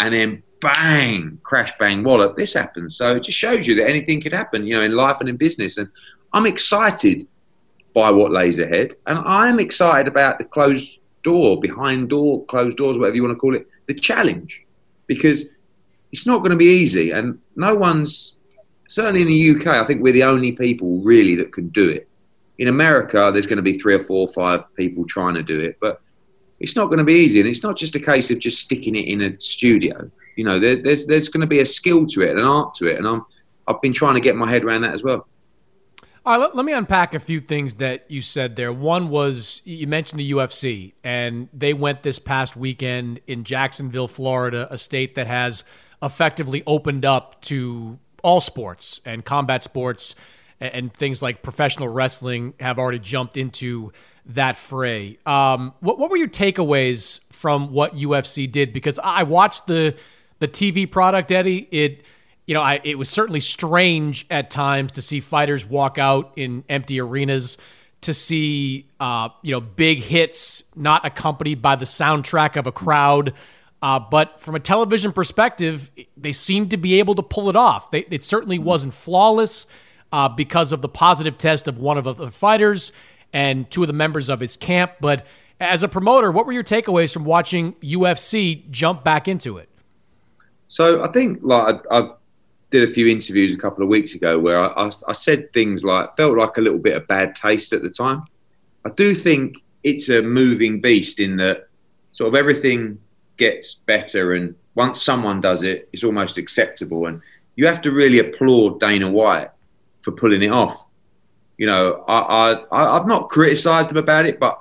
[0.00, 2.96] and then bang, crash, bang, wallop, this happens.
[2.96, 5.36] So it just shows you that anything could happen, you know, in life and in
[5.36, 5.78] business.
[5.78, 5.88] And
[6.32, 7.28] I'm excited
[7.94, 8.96] by what lays ahead.
[9.06, 13.40] And I'm excited about the closed door, behind door, closed doors, whatever you want to
[13.40, 14.64] call it, the challenge.
[15.06, 15.44] Because
[16.10, 17.12] it's not going to be easy.
[17.12, 18.34] And no one's,
[18.88, 22.08] certainly in the UK, I think we're the only people really that can do it.
[22.62, 25.58] In America, there's going to be three or four or five people trying to do
[25.58, 26.00] it, but
[26.60, 27.40] it's not going to be easy.
[27.40, 30.08] And it's not just a case of just sticking it in a studio.
[30.36, 32.86] You know, there, there's there's going to be a skill to it, an art to
[32.86, 33.26] it, and I'm
[33.66, 35.26] I've been trying to get my head around that as well.
[36.24, 38.72] All right, let, let, me unpack a few things that you said there.
[38.72, 44.68] One was you mentioned the UFC, and they went this past weekend in Jacksonville, Florida,
[44.70, 45.64] a state that has
[46.00, 50.14] effectively opened up to all sports and combat sports
[50.62, 53.92] and, and things like professional wrestling have already jumped into
[54.26, 55.18] that fray.
[55.26, 58.72] Um, what, what were your takeaways from what UFC did?
[58.72, 59.96] Because I watched the
[60.38, 61.68] the TV product, Eddie.
[61.70, 62.04] It
[62.46, 66.64] you know, I, it was certainly strange at times to see fighters walk out in
[66.68, 67.58] empty arenas,
[68.02, 73.34] to see uh, you know big hits not accompanied by the soundtrack of a crowd.
[73.80, 77.90] Uh, but from a television perspective, they seemed to be able to pull it off.
[77.90, 79.66] They, it certainly wasn't flawless
[80.12, 82.92] uh, because of the positive test of one of the fighters
[83.32, 84.92] and two of the members of his camp.
[85.00, 85.26] But
[85.58, 89.68] as a promoter, what were your takeaways from watching UFC jump back into it?
[90.68, 92.10] So I think like I, I
[92.70, 95.84] did a few interviews a couple of weeks ago where I, I, I, said things
[95.84, 98.24] like felt like a little bit of bad taste at the time.
[98.84, 101.68] I do think it's a moving beast in that
[102.12, 102.98] sort of everything
[103.36, 107.06] gets better, and once someone does it, it's almost acceptable.
[107.06, 107.20] And
[107.56, 109.50] you have to really applaud Dana White
[110.02, 110.84] for pulling it off.
[111.58, 114.60] You know, I, I I've not criticised him about it, but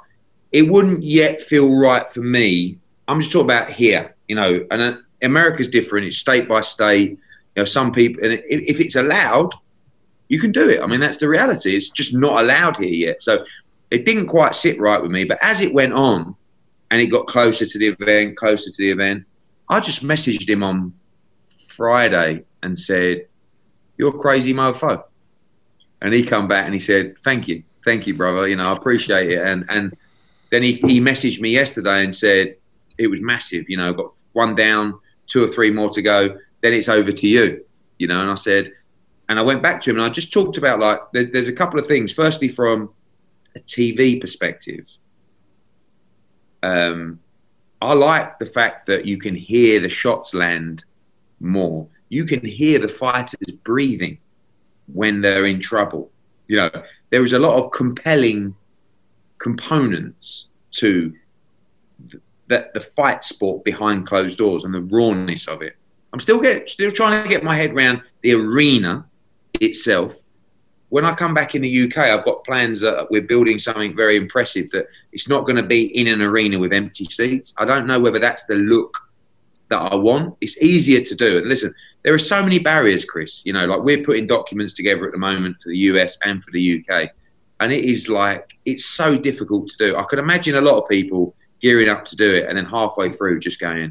[0.52, 2.78] it wouldn't yet feel right for me.
[3.08, 6.08] I'm just talking about here, you know, and uh, America's different.
[6.08, 7.18] It's state by state
[7.56, 9.54] you know, some people, and if it's allowed,
[10.30, 10.82] you can do it.
[10.82, 11.76] I mean, that's the reality.
[11.76, 13.22] It's just not allowed here yet.
[13.22, 13.46] So
[13.90, 15.26] it didn't quite sit right with me.
[15.26, 16.36] But as it went on
[16.90, 19.26] and it got closer to the event, closer to the event,
[19.68, 20.94] I just messaged him on
[21.68, 23.28] Friday and said,
[23.98, 25.04] You're a crazy mofo.
[26.02, 27.64] And he come back and he said, Thank you.
[27.86, 28.48] Thank you, brother.
[28.48, 29.40] You know, I appreciate it.
[29.40, 29.96] And and
[30.50, 32.56] then he, he messaged me yesterday and said,
[32.98, 33.70] It was massive.
[33.70, 37.28] You know, got one down, two or three more to go then it's over to
[37.28, 37.66] you,
[37.98, 38.22] you know.
[38.22, 38.72] And I said,
[39.28, 41.54] and I went back to him and I just talked about like, there's, there's a
[41.54, 42.12] couple of things.
[42.12, 42.90] Firstly, from
[43.56, 44.86] a TV perspective,
[46.64, 47.20] um,
[47.82, 50.84] I like the fact that you can hear the shots land
[51.40, 51.88] more.
[52.10, 54.20] You can hear the fighters breathing
[54.94, 56.12] when they're in trouble.
[56.48, 58.56] You know, there is a lot of compelling
[59.40, 61.14] components to
[62.48, 65.76] the, the fight sport behind closed doors and the rawness of it.
[66.14, 69.06] I'm still get, still trying to get my head around the arena
[69.60, 70.16] itself.
[70.90, 74.18] When I come back in the UK, I've got plans that we're building something very
[74.18, 74.70] impressive.
[74.72, 77.54] That it's not going to be in an arena with empty seats.
[77.58, 78.98] I don't know whether that's the look
[79.70, 80.36] that I want.
[80.42, 81.38] It's easier to do.
[81.38, 81.74] And listen,
[82.04, 83.42] there are so many barriers, Chris.
[83.46, 86.52] You know, like we're putting documents together at the moment for the US and for
[86.52, 87.10] the UK,
[87.60, 89.96] and it is like it's so difficult to do.
[89.96, 93.12] I can imagine a lot of people gearing up to do it, and then halfway
[93.12, 93.90] through just going,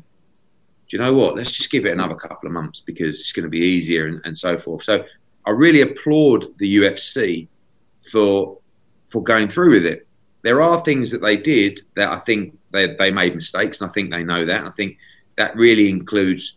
[0.91, 1.37] do you know what?
[1.37, 4.21] Let's just give it another couple of months because it's going to be easier and,
[4.25, 4.83] and so forth.
[4.83, 5.05] So
[5.47, 7.47] I really applaud the UFC
[8.11, 8.59] for
[9.09, 10.07] for going through with it.
[10.43, 13.93] There are things that they did that I think they, they made mistakes, and I
[13.93, 14.59] think they know that.
[14.61, 14.97] And I think
[15.37, 16.57] that really includes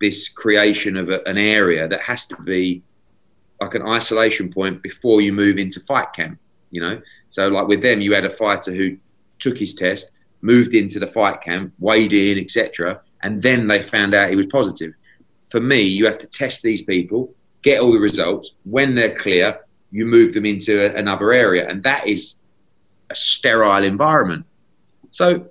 [0.00, 2.82] this creation of a, an area that has to be
[3.60, 6.38] like an isolation point before you move into fight camp.
[6.70, 8.96] You know, so like with them, you had a fighter who
[9.38, 10.10] took his test,
[10.42, 14.46] moved into the fight camp, weighed in, etc and then they found out he was
[14.46, 14.94] positive.
[15.50, 18.52] For me, you have to test these people, get all the results.
[18.64, 22.36] When they're clear, you move them into a, another area, and that is
[23.10, 24.44] a sterile environment.
[25.10, 25.46] So,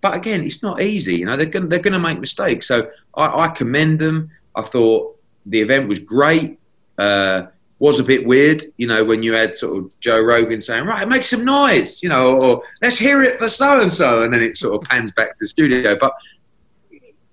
[0.00, 1.16] but again, it's not easy.
[1.16, 2.68] You know, they're going they're going to make mistakes.
[2.68, 4.30] So I, I, commend them.
[4.54, 6.58] I thought the event was great.
[6.98, 7.46] Uh,
[7.78, 11.06] was a bit weird, you know, when you had sort of Joe Rogan saying, "Right,
[11.06, 14.42] make some noise," you know, or "Let's hear it for so and so," and then
[14.42, 15.94] it sort of pans back to the studio.
[15.94, 16.14] But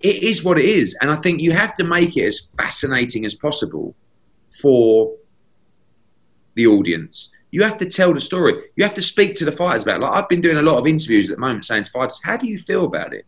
[0.04, 0.96] it is what it is.
[1.02, 3.96] And I think you have to make it as fascinating as possible
[4.62, 5.16] for
[6.56, 7.32] the audience.
[7.52, 8.54] You have to tell the story.
[8.76, 10.02] You have to speak to the fighters about it.
[10.02, 12.36] Like I've been doing a lot of interviews at the moment saying to fighters, how
[12.36, 13.26] do you feel about it?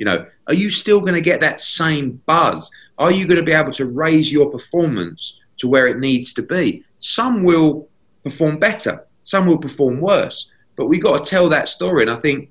[0.00, 2.70] You know, are you still going to get that same buzz?
[2.96, 6.42] Are you going to be able to raise your performance to where it needs to
[6.42, 6.82] be?
[6.98, 7.86] Some will
[8.24, 12.00] perform better, some will perform worse, but we've got to tell that story.
[12.02, 12.48] And I think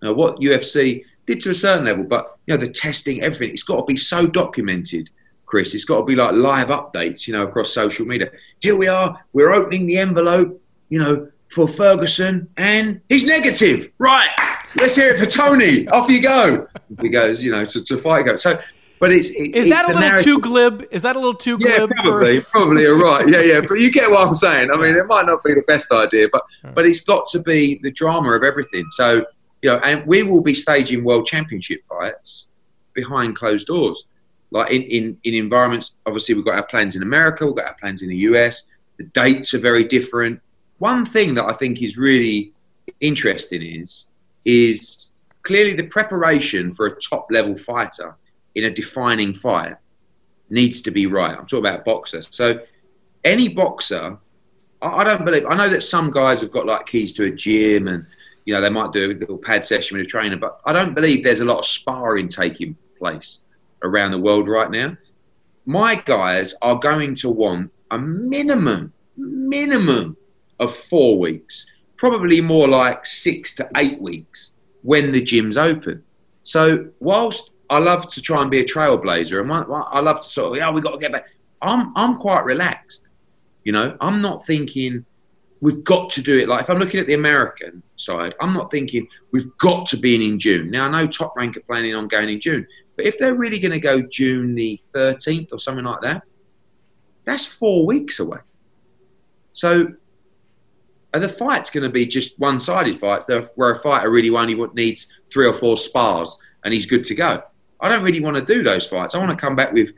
[0.00, 3.50] you know, what UFC did to a certain level, but you know the testing, everything.
[3.50, 5.08] It's got to be so documented,
[5.46, 5.76] Chris.
[5.76, 8.32] It's got to be like live updates, you know, across social media.
[8.58, 9.24] Here we are.
[9.32, 13.92] We're opening the envelope, you know, for Ferguson, and he's negative.
[13.98, 14.34] Right.
[14.76, 15.86] Let's hear it for Tony.
[15.88, 16.66] Off you go.
[17.00, 18.36] He goes, you know, to, to fight go.
[18.36, 18.58] So
[18.98, 20.86] But it's, it's Is it's that a little narrative- too glib?
[20.90, 21.90] Is that a little too Yeah, glib?
[22.02, 23.28] probably, For, probably you're right.
[23.28, 23.60] Yeah, yeah.
[23.60, 24.70] But you get what I'm saying.
[24.72, 26.42] I mean, it might not be the best idea, but
[26.74, 28.84] but it's got to be the drama of everything.
[28.90, 29.24] So
[29.62, 32.46] you know, and we will be staging world championship fights
[32.94, 34.04] behind closed doors,
[34.50, 35.92] like in in in environments.
[36.06, 38.64] Obviously, we've got our plans in America, we've got our plans in the US.
[38.98, 40.40] The dates are very different.
[40.78, 42.52] One thing that I think is really
[43.00, 44.08] interesting is
[44.44, 45.12] is
[45.42, 48.16] clearly the preparation for a top level fighter
[48.54, 49.76] in a defining fight
[50.50, 51.36] needs to be right.
[51.36, 52.22] I'm talking about boxer.
[52.22, 52.60] So
[53.24, 54.18] any boxer,
[54.80, 55.46] I, I don't believe.
[55.46, 58.06] I know that some guys have got like keys to a gym and
[58.44, 60.94] you know they might do a little pad session with a trainer, but I don't
[60.94, 63.40] believe there's a lot of sparring taking place
[63.82, 64.96] around the world right now.
[65.64, 70.16] My guys are going to want a minimum, minimum
[70.58, 71.66] of four weeks,
[72.02, 76.02] probably more like six to eight weeks when the gym's open.
[76.42, 80.50] So whilst I love to try and be a trailblazer, and I love to sort
[80.50, 81.26] of, yeah, we got to get back.
[81.62, 83.08] I'm I'm quite relaxed,
[83.62, 83.96] you know.
[84.00, 85.04] I'm not thinking
[85.60, 86.48] we've got to do it.
[86.48, 90.16] Like if I'm looking at the American side, I'm not thinking we've got to be
[90.16, 90.72] in in June.
[90.72, 93.60] Now I know Top Rank are planning on going in June, but if they're really
[93.60, 96.24] going to go June the 13th or something like that,
[97.24, 98.40] that's four weeks away.
[99.52, 99.92] So
[101.20, 103.28] the fights going to be just one-sided fights?
[103.54, 107.42] Where a fighter really only needs three or four spars and he's good to go.
[107.80, 109.14] I don't really want to do those fights.
[109.14, 109.90] I want to come back with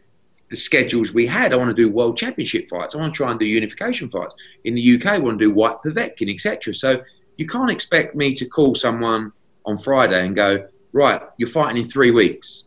[0.50, 1.52] the schedules we had.
[1.52, 2.94] I want to do world championship fights.
[2.94, 4.34] I want to try and do unification fights.
[4.64, 7.02] In the uk i want to do Whyte Povetkin, etc so
[7.36, 9.32] you can't expect me to call someone
[9.66, 12.64] on friday and go right you're fighting in three weeks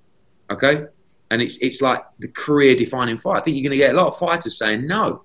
[0.50, 0.86] okay?
[1.30, 3.40] And it's it's like the career defining fight.
[3.40, 5.24] I think you're going to get a lot of fighters saying no.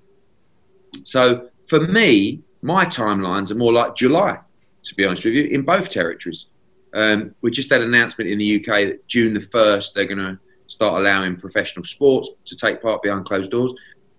[1.04, 4.38] So for me, my timelines are more like July,
[4.84, 6.46] to be honest with you, in both territories.
[6.94, 10.18] Um, we just had an announcement in the UK that June the 1st, they're going
[10.18, 10.38] to
[10.68, 13.72] start allowing professional sports to take part behind closed doors.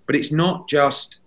[0.06, 1.20] But it's not just,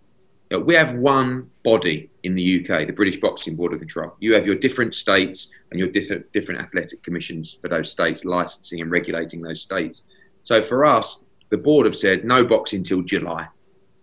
[0.51, 4.15] you know, we have one body in the UK, the British Boxing Board of Control.
[4.21, 8.81] You have your different states and your different, different athletic commissions for those states, licensing
[8.81, 10.03] and regulating those states.
[10.45, 13.49] So for us, the board have said no boxing till July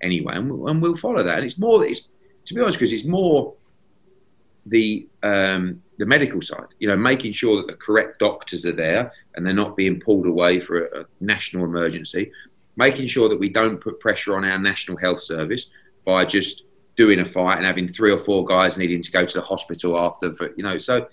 [0.01, 1.38] anyway, and we'll, follow that.
[1.38, 2.07] And it's more, it's
[2.45, 3.53] to be honest, because it's more
[4.65, 6.67] the um, the medical side.
[6.79, 10.27] You know, making sure that the correct doctors are there and they're not being pulled
[10.27, 12.31] away for a, a national emergency.
[12.75, 15.67] Making sure that we don't put pressure on our national health service
[16.05, 16.63] by just
[16.97, 19.97] doing a fight and having three or four guys needing to go to the hospital
[19.97, 20.33] after.
[20.33, 21.07] For, you know, so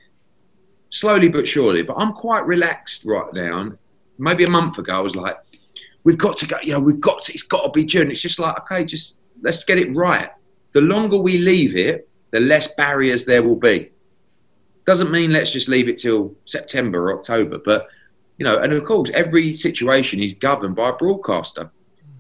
[0.91, 1.83] slowly but surely.
[1.83, 3.73] But I'm quite relaxed right now.
[4.19, 5.37] Maybe a month ago, I was like,
[6.05, 8.11] we've got to go, you know, we've got to, it's got to be June.
[8.11, 10.31] It's just like, okay, just let's get it right.
[10.73, 13.91] The longer we leave it, the less barriers there will be.
[14.87, 17.89] Doesn't mean let's just leave it till September or October, but
[18.39, 21.71] you know, and of course, every situation is governed by a broadcaster.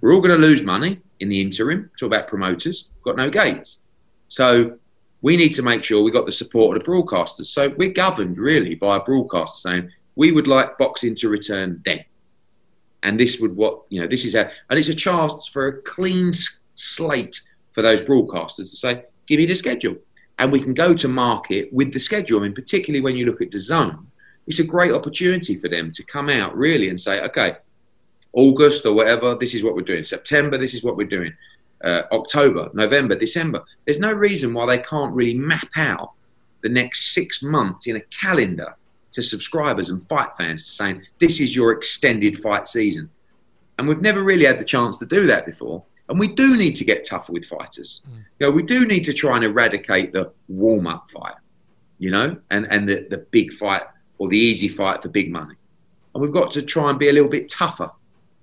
[0.01, 1.91] We're all going to lose money in the interim.
[1.99, 3.81] Talk about promoters, got no gates.
[4.29, 4.79] So
[5.23, 7.47] we need to make sure we've got the support of the broadcasters.
[7.47, 12.05] So we're governed really by a broadcaster saying we would like boxing to return then
[13.03, 15.83] and this would what you know this is a and it's a chance for a
[15.83, 16.31] clean
[16.75, 17.41] slate
[17.81, 19.97] for those broadcasters to say give me the schedule.
[20.39, 22.41] And we can go to market with the schedule.
[22.41, 24.05] I mean particularly when you look at DAZN
[24.47, 27.57] it's a great opportunity for them to come out really and say okay
[28.33, 30.05] August or whatever this is what we're doing.
[30.05, 31.33] September this is what we're doing.
[31.83, 33.63] Uh, October November December.
[33.87, 36.13] There's no reason why they can't really map out
[36.63, 38.77] the next six months in a calendar
[39.13, 43.09] to subscribers and fight fans to saying this is your extended fight season.
[43.79, 45.83] And we've never really had the chance to do that before.
[46.11, 48.03] And we do need to get tougher with fighters.
[48.09, 48.17] Mm.
[48.39, 51.37] You know, we do need to try and eradicate the warm up fight,
[51.99, 53.83] you know, and, and the, the big fight
[54.19, 55.55] or the easy fight for big money.
[56.15, 57.91] And we've got to try and be a little bit tougher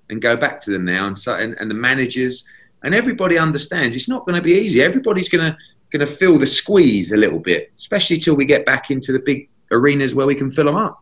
[0.10, 1.08] and go back to them now.
[1.08, 2.46] And so, and, and the managers
[2.84, 4.82] and everybody understands it's not going to be easy.
[4.82, 5.58] Everybody's going to
[5.92, 9.20] going to feel the squeeze a little bit, especially till we get back into the
[9.20, 11.02] big arenas where we can fill them up.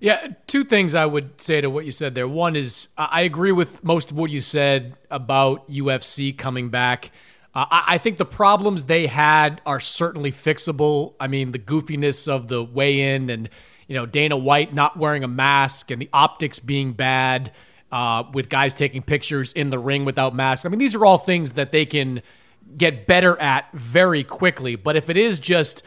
[0.00, 2.28] Yeah, two things I would say to what you said there.
[2.28, 7.10] One is I agree with most of what you said about UFC coming back.
[7.54, 11.14] Uh, I, I think the problems they had are certainly fixable.
[11.18, 13.48] I mean, the goofiness of the weigh-in and
[13.86, 17.52] you know Dana White not wearing a mask and the optics being bad
[17.90, 20.66] uh, with guys taking pictures in the ring without masks.
[20.66, 22.20] I mean, these are all things that they can
[22.76, 24.76] get better at very quickly.
[24.76, 25.82] But if it is just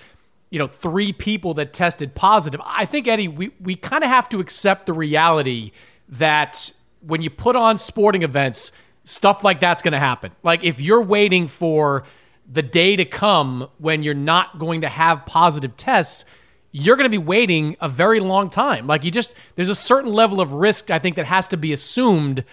[0.49, 2.61] you know, three people that tested positive.
[2.65, 5.71] I think Eddie, we we kind of have to accept the reality
[6.09, 6.71] that
[7.01, 8.71] when you put on sporting events,
[9.03, 10.31] stuff like that's going to happen.
[10.43, 12.03] Like if you're waiting for
[12.51, 16.25] the day to come when you're not going to have positive tests,
[16.71, 18.87] you're going to be waiting a very long time.
[18.87, 21.73] Like you just there's a certain level of risk I think that has to be
[21.73, 22.43] assumed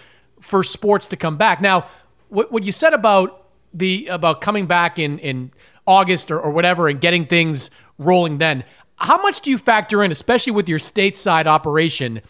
[0.41, 1.61] for sports to come back.
[1.61, 1.87] Now,
[2.29, 5.51] what what you said about the about coming back in in
[5.87, 8.65] August or, or whatever and getting things rolling then.
[8.97, 12.23] How much do you factor in, especially with your stateside operation,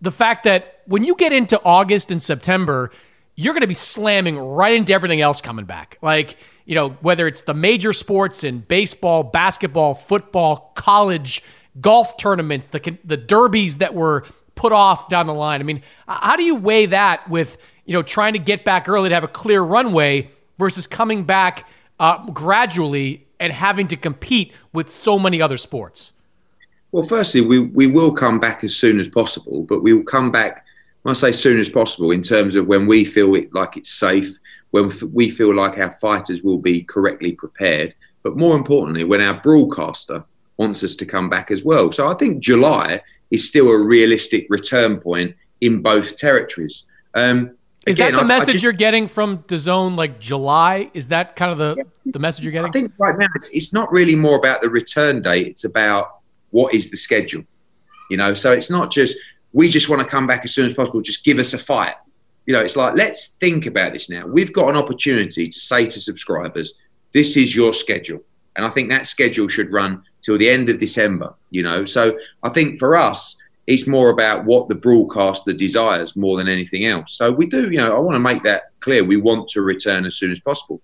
[0.00, 2.90] the fact that when you get into August and September,
[3.36, 5.98] you're going to be slamming right into everything else coming back.
[6.02, 11.42] Like, you know, whether it's the major sports in baseball, basketball, football, college,
[11.80, 14.24] golf tournaments, the the derbies that were
[14.56, 15.60] put off down the line.
[15.60, 19.08] I mean, how do you weigh that with, you know, trying to get back early
[19.08, 21.68] to have a clear runway versus coming back
[22.00, 26.12] uh, gradually and having to compete with so many other sports?
[26.92, 30.30] Well, firstly, we, we will come back as soon as possible, but we will come
[30.30, 30.64] back
[31.02, 33.90] when I say soon as possible, in terms of when we feel it like it's
[33.90, 34.36] safe,
[34.70, 39.40] when we feel like our fighters will be correctly prepared, but more importantly, when our
[39.40, 40.24] broadcaster
[40.56, 41.92] wants us to come back as well.
[41.92, 46.84] So I think July is still a realistic return point in both territories.
[47.14, 47.56] Um,
[47.88, 50.90] is again, that the I, message I just, you're getting from DAZN, like July?
[50.94, 52.68] Is that kind of the, yeah, the message you're getting?
[52.68, 55.46] I think right now it's, it's not really more about the return date.
[55.48, 56.20] It's about
[56.50, 57.44] what is the schedule,
[58.10, 58.34] you know?
[58.34, 59.16] So it's not just
[59.52, 61.00] we just want to come back as soon as possible.
[61.00, 61.94] Just give us a fight.
[62.46, 64.26] You know, it's like, let's think about this now.
[64.26, 66.74] We've got an opportunity to say to subscribers,
[67.12, 68.20] this is your schedule.
[68.56, 71.84] And I think that schedule should run till the end of December, you know.
[71.84, 73.36] So I think for us,
[73.68, 77.12] it's more about what the broadcaster desires more than anything else.
[77.12, 79.04] So we do, you know, I want to make that clear.
[79.04, 80.80] We want to return as soon as possible.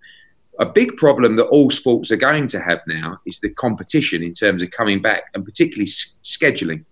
[0.58, 4.34] A big problem that all sports are going to have now is the competition in
[4.34, 6.84] terms of coming back and particularly s- scheduling.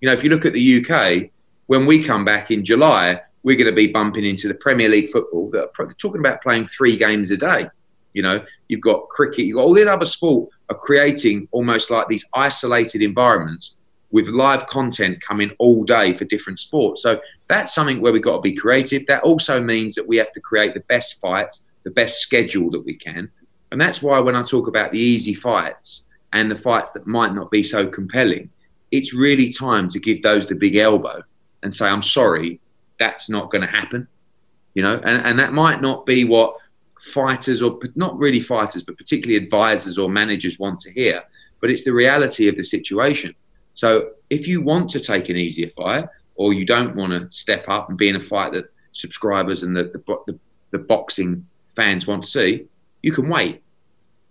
[0.00, 1.30] You know, if you look at the UK,
[1.66, 5.10] when we come back in July, we're going to be bumping into the Premier League
[5.10, 7.66] football that are talking about playing three games a day.
[8.12, 12.06] You know, you've got cricket, you've got all the other sport are creating almost like
[12.06, 13.74] these isolated environments
[14.10, 17.02] with live content coming all day for different sports.
[17.02, 19.06] So that's something where we've got to be creative.
[19.06, 22.84] That also means that we have to create the best fights, the best schedule that
[22.84, 23.30] we can.
[23.70, 27.34] And that's why when I talk about the easy fights and the fights that might
[27.34, 28.50] not be so compelling,
[28.90, 31.22] it's really time to give those the big elbow
[31.62, 32.60] and say, I'm sorry,
[32.98, 34.08] that's not going to happen.
[34.74, 36.56] You know, and, and that might not be what
[37.00, 41.22] fighters or not really fighters, but particularly advisors or managers want to hear,
[41.60, 43.34] but it's the reality of the situation.
[43.74, 46.06] So if you want to take an easier fight
[46.36, 49.76] or you don't want to step up and be in a fight that subscribers and
[49.76, 50.38] the, the, the,
[50.70, 51.46] the boxing
[51.76, 52.66] fans want to see,
[53.02, 53.62] you can wait.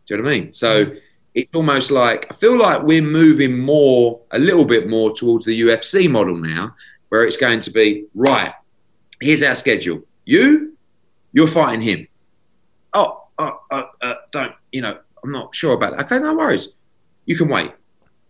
[0.08, 0.54] Do you know what I mean?
[0.54, 0.92] So,
[1.36, 5.62] it's almost like I feel like we're moving more, a little bit more towards the
[5.62, 6.76] UFC model now,
[7.10, 8.54] where it's going to be right.
[9.22, 10.02] Here's our schedule.
[10.26, 10.78] You,
[11.32, 12.08] you're fighting him.
[12.94, 14.54] Oh, oh, uh, uh, don't.
[14.72, 16.06] You know, I'm not sure about that.
[16.06, 16.70] Okay, no worries.
[17.26, 17.72] You can wait.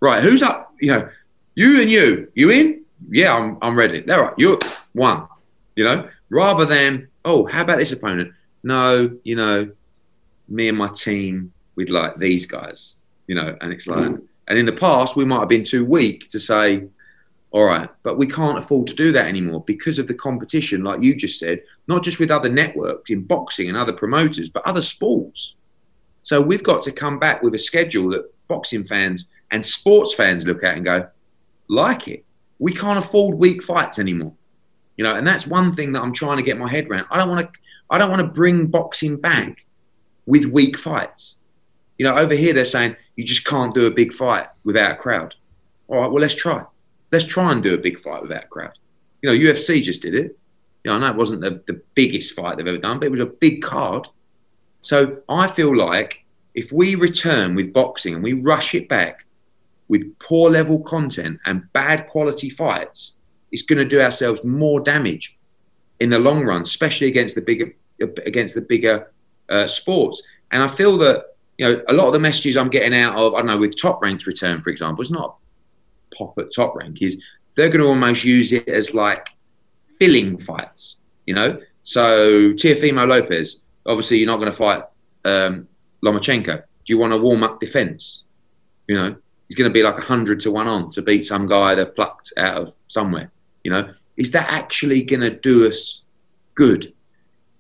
[0.02, 0.74] Right, who's up?
[0.80, 1.10] You know,
[1.56, 2.32] you and you.
[2.36, 2.84] You in?
[3.10, 3.58] Yeah, I'm.
[3.62, 4.10] I'm ready.
[4.10, 4.58] All right, you're
[4.93, 5.28] one.
[5.76, 8.34] You know, rather than oh, how about this opponent?
[8.64, 9.70] No, you know,
[10.47, 12.97] me and my team with like these guys,
[13.28, 14.16] you know, and it's like,
[14.47, 16.84] and in the past we might have been too weak to say,
[17.52, 21.02] all right, but we can't afford to do that anymore because of the competition, like
[21.02, 24.82] you just said, not just with other networks in boxing and other promoters, but other
[24.82, 25.56] sports.
[26.24, 30.45] So we've got to come back with a schedule that boxing fans and sports fans
[30.45, 31.08] look at and go,
[31.68, 32.26] like it.
[32.60, 34.34] We can't afford weak fights anymore.
[34.97, 37.06] You know, and that's one thing that I'm trying to get my head around.
[37.10, 39.66] I don't want to I don't want to bring boxing back
[40.26, 41.36] with weak fights.
[41.97, 44.95] You know, over here they're saying you just can't do a big fight without a
[44.95, 45.36] crowd.
[45.88, 46.64] All right, well let's try.
[47.12, 48.78] Let's try and do a big fight without a crowd.
[49.22, 50.38] You know, UFC just did it.
[50.84, 53.12] You know, I know it wasn't the, the biggest fight they've ever done, but it
[53.12, 54.08] was a big card.
[54.82, 56.24] So I feel like
[56.56, 59.26] if we return with boxing and we rush it back
[59.90, 63.16] with poor level content and bad quality fights,
[63.52, 65.38] it's going to do ourselves more damage
[66.00, 67.74] in the long run, especially against the bigger
[68.26, 69.12] against the bigger
[69.50, 70.24] uh, sports.
[70.52, 71.26] And I feel that
[71.58, 73.78] you know, a lot of the messages I'm getting out of, I don't know, with
[73.78, 75.36] top ranked return, for example, it's not
[76.18, 77.22] pop at top rank, is
[77.58, 79.28] they're going to almost use it as like
[80.00, 81.60] filling fights, you know?
[81.84, 84.84] So Teofimo Lopez, obviously you're not going to fight
[85.26, 85.68] um,
[86.02, 86.64] Lomachenko.
[86.86, 88.24] Do you want a warm up defense?
[88.88, 89.16] You know,
[89.50, 92.32] he's going to be like 100 to 1 on to beat some guy they've plucked
[92.38, 93.32] out of somewhere.
[93.64, 96.04] You know, is that actually going to do us
[96.56, 96.93] good?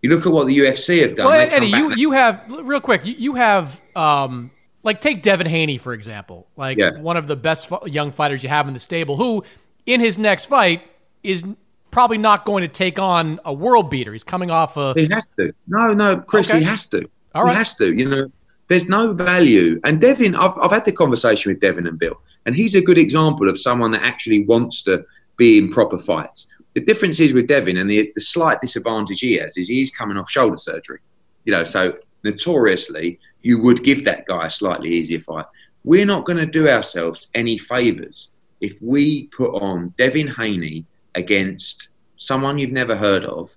[0.01, 1.25] You look at what the UFC have done.
[1.25, 3.05] Well, Eddie, you, you have real quick.
[3.05, 4.51] You, you have um,
[4.83, 6.97] like take Devin Haney for example, like yeah.
[6.99, 9.43] one of the best young fighters you have in the stable, who
[9.85, 10.83] in his next fight
[11.21, 11.43] is
[11.91, 14.13] probably not going to take on a world beater.
[14.13, 14.93] He's coming off a.
[14.95, 15.53] He has to.
[15.67, 16.59] No, no, Chris, okay.
[16.59, 17.09] he has to.
[17.35, 17.51] All right.
[17.51, 17.93] He has to.
[17.93, 18.31] You know,
[18.69, 19.81] there's no value.
[19.83, 22.97] And Devin, I've, I've had the conversation with Devin and Bill, And he's a good
[22.97, 25.05] example of someone that actually wants to
[25.37, 26.47] be in proper fights.
[26.75, 30.17] The difference is with Devin, and the, the slight disadvantage he has is he's coming
[30.17, 30.99] off shoulder surgery.
[31.45, 35.45] You know, so notoriously, you would give that guy a slightly easier fight.
[35.83, 38.29] We're not going to do ourselves any favours
[38.61, 43.49] if we put on Devin Haney against someone you've never heard of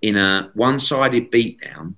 [0.00, 1.94] in a one sided beatdown.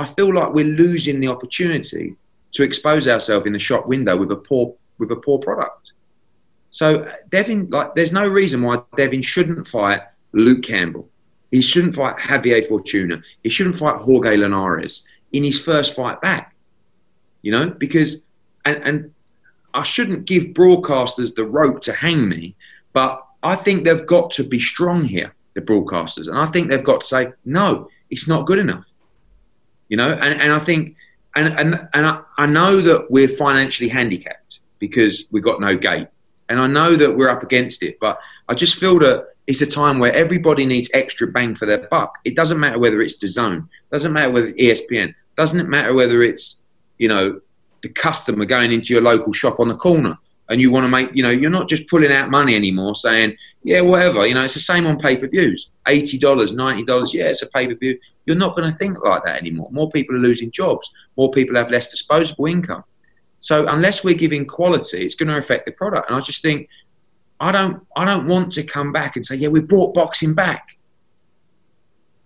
[0.00, 2.16] I feel like we're losing the opportunity
[2.52, 5.92] to expose ourselves in the shop window with a poor with a poor product.
[6.70, 10.00] So uh, Devin, like, there's no reason why Devin shouldn't fight
[10.32, 11.08] Luke Campbell.
[11.50, 13.22] He shouldn't fight Javier Fortuna.
[13.42, 16.54] He shouldn't fight Jorge Linares in his first fight back.
[17.42, 18.22] You know, because
[18.64, 19.14] and and
[19.74, 22.56] I shouldn't give broadcasters the rope to hang me,
[22.94, 26.90] but I think they've got to be strong here, the broadcasters, and I think they've
[26.92, 28.89] got to say no, it's not good enough.
[29.90, 30.96] You know, and and I think
[31.36, 36.08] and and and I, I know that we're financially handicapped because we've got no gate,
[36.48, 38.18] and I know that we're up against it, but
[38.48, 42.14] I just feel that it's a time where everybody needs extra bang for their buck.
[42.24, 46.62] It doesn't matter whether it's DAZN, doesn't matter whether it's ESPN, doesn't matter whether it's
[46.98, 47.40] you know
[47.82, 50.16] the customer going into your local shop on the corner
[50.50, 53.34] and you want to make you know you're not just pulling out money anymore saying
[53.62, 55.70] yeah whatever you know it's the same on pay-per-views.
[55.86, 57.98] $80 $90 yeah it's a pay-per-view
[58.30, 59.68] you're not going to think like that anymore.
[59.72, 60.90] More people are losing jobs.
[61.16, 62.84] More people have less disposable income.
[63.40, 66.08] So unless we're giving quality it's going to affect the product.
[66.08, 66.68] And i just think
[67.40, 70.78] i don't i don't want to come back and say yeah we brought boxing back.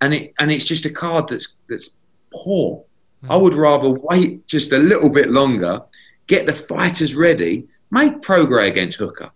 [0.00, 1.90] And it and it's just a card that's that's
[2.32, 2.84] poor.
[3.22, 3.32] Hmm.
[3.32, 5.80] I would rather wait just a little bit longer,
[6.26, 9.30] get the fighters ready, make Prograis against Hooker.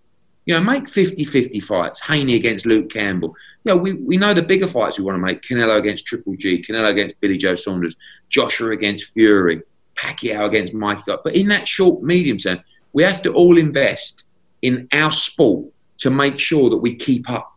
[0.49, 3.36] You know, make 50-50 fights, Haney against Luke Campbell.
[3.64, 6.36] You know, we, we know the bigger fights we want to make, Canelo against Triple
[6.36, 7.94] G, Canelo against Billy Joe Saunders,
[8.30, 9.62] Joshua against Fury,
[9.96, 11.01] Pacquiao against Mike.
[11.07, 12.61] But in that short, medium term,
[12.94, 14.24] we have to all invest
[14.62, 15.66] in our sport
[15.99, 17.55] to make sure that we keep up.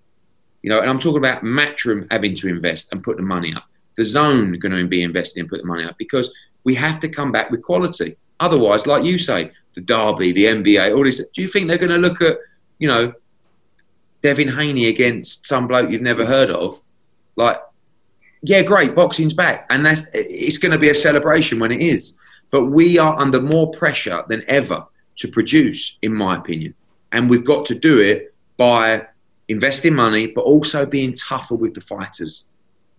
[0.62, 3.64] You know, and I'm talking about Matchroom having to invest and put the money up
[3.98, 6.34] DAZN going to be investing and put the money up because
[6.64, 8.16] we have to come back with quality.
[8.40, 11.18] Otherwise, like you say, the Derby, the NBA, all this.
[11.34, 12.38] Do you think they're going to look at,
[12.82, 13.14] you know,
[14.24, 16.82] Devin Haney against some bloke you've never heard of?
[17.36, 17.62] Like,
[18.42, 22.18] yeah, great, boxing's back, and that's it's going to be a celebration when it is.
[22.50, 24.84] But we are under more pressure than ever
[25.18, 26.74] to produce, in my opinion,
[27.12, 29.06] and we've got to do it by
[29.48, 32.46] investing money, but also being tougher with the fighters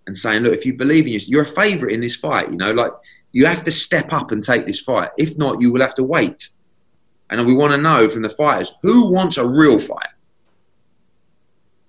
[0.07, 2.51] and saying, look, if you believe in yourself, you're a favourite in this fight.
[2.51, 2.93] You know, like
[3.33, 5.11] you have to step up and take this fight.
[5.18, 6.51] If not, you will have to wait.
[7.33, 10.09] And we want to know from the fighters who wants a real fight.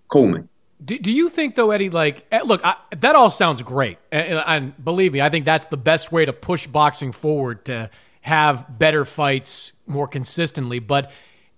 [0.08, 0.42] Call me.
[0.84, 1.90] Do, do you think though, Eddie?
[1.90, 5.68] Like, eh, look, I, that all sounds great, and, and believe me, I think that's
[5.68, 7.90] the best way to push boxing forward to
[8.22, 10.80] have better fights more consistently.
[10.80, 11.12] But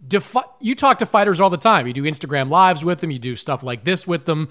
[0.07, 1.87] defi- you talk to fighters all the time.
[1.87, 3.11] You do Instagram lives with them.
[3.11, 4.49] You do stuff like this with them.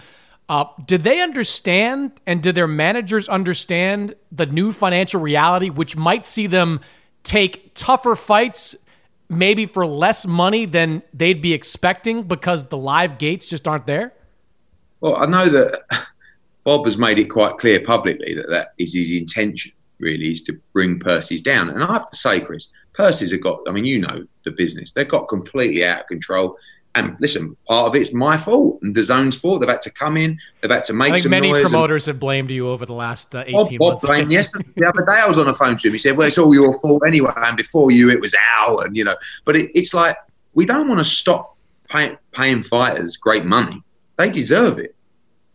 [0.49, 6.47] Uh, they understand and did their managers understand the new financial reality, which might see
[6.47, 6.81] them
[7.23, 8.77] take tougher fights,
[9.39, 14.13] maybe for less money than they'd be expecting because the live gates just aren't there?
[15.01, 15.83] Well, I know that
[16.65, 20.59] Bob has made it quite clear publicly that that is his intention, really, is to
[20.73, 21.69] bring purses down.
[21.69, 24.93] And I have to say, Chris, purses have got, I mean, you know the business,
[24.93, 26.57] they've got completely out of control.
[26.97, 29.61] And listen, part of it's my fault and DAZN's fault.
[29.61, 30.39] They've had to come in.
[30.61, 31.63] They've had to make I think some many noise.
[31.63, 34.07] promoters have blamed you over the last uh, 18 Bob, Bob months.
[34.07, 34.69] blamed yesterday.
[34.77, 35.93] The other day I was on the phone to him.
[35.93, 37.33] He said, well, it's all your fault anyway.
[37.37, 40.17] And before you, it was our, And, you know, but it, it's like,
[40.55, 41.57] we don't want to stop
[41.89, 43.83] pay, paying fighters great money.
[44.17, 44.95] They deserve it.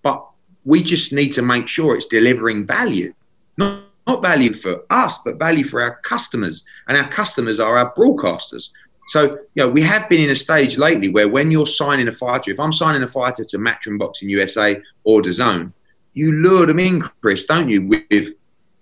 [0.03, 0.25] But
[0.65, 3.13] we just need to make sure it's delivering value.
[3.57, 6.65] Not, not value for us, but value for our customers.
[6.89, 8.71] And our customers are our broadcasters.
[9.09, 12.11] So, you know, we have been in a stage lately where when you're signing a
[12.11, 15.73] fighter, if I'm signing a fighter to Matchroom Boxing USA or DAZN,
[16.13, 18.33] you lure them in, Chris, don't you, with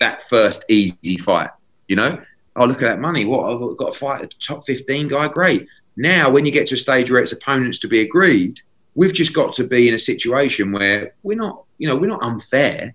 [0.01, 1.49] that first easy fight?
[1.87, 2.21] You know,
[2.57, 3.23] oh, look at that money.
[3.23, 5.65] What, I've got a fight, a top 15 guy, great.
[5.95, 8.59] Now, when you get to a stage where it's opponents to be agreed,
[8.95, 12.21] we've just got to be in a situation where we're not, you know, we're not
[12.21, 12.93] unfair,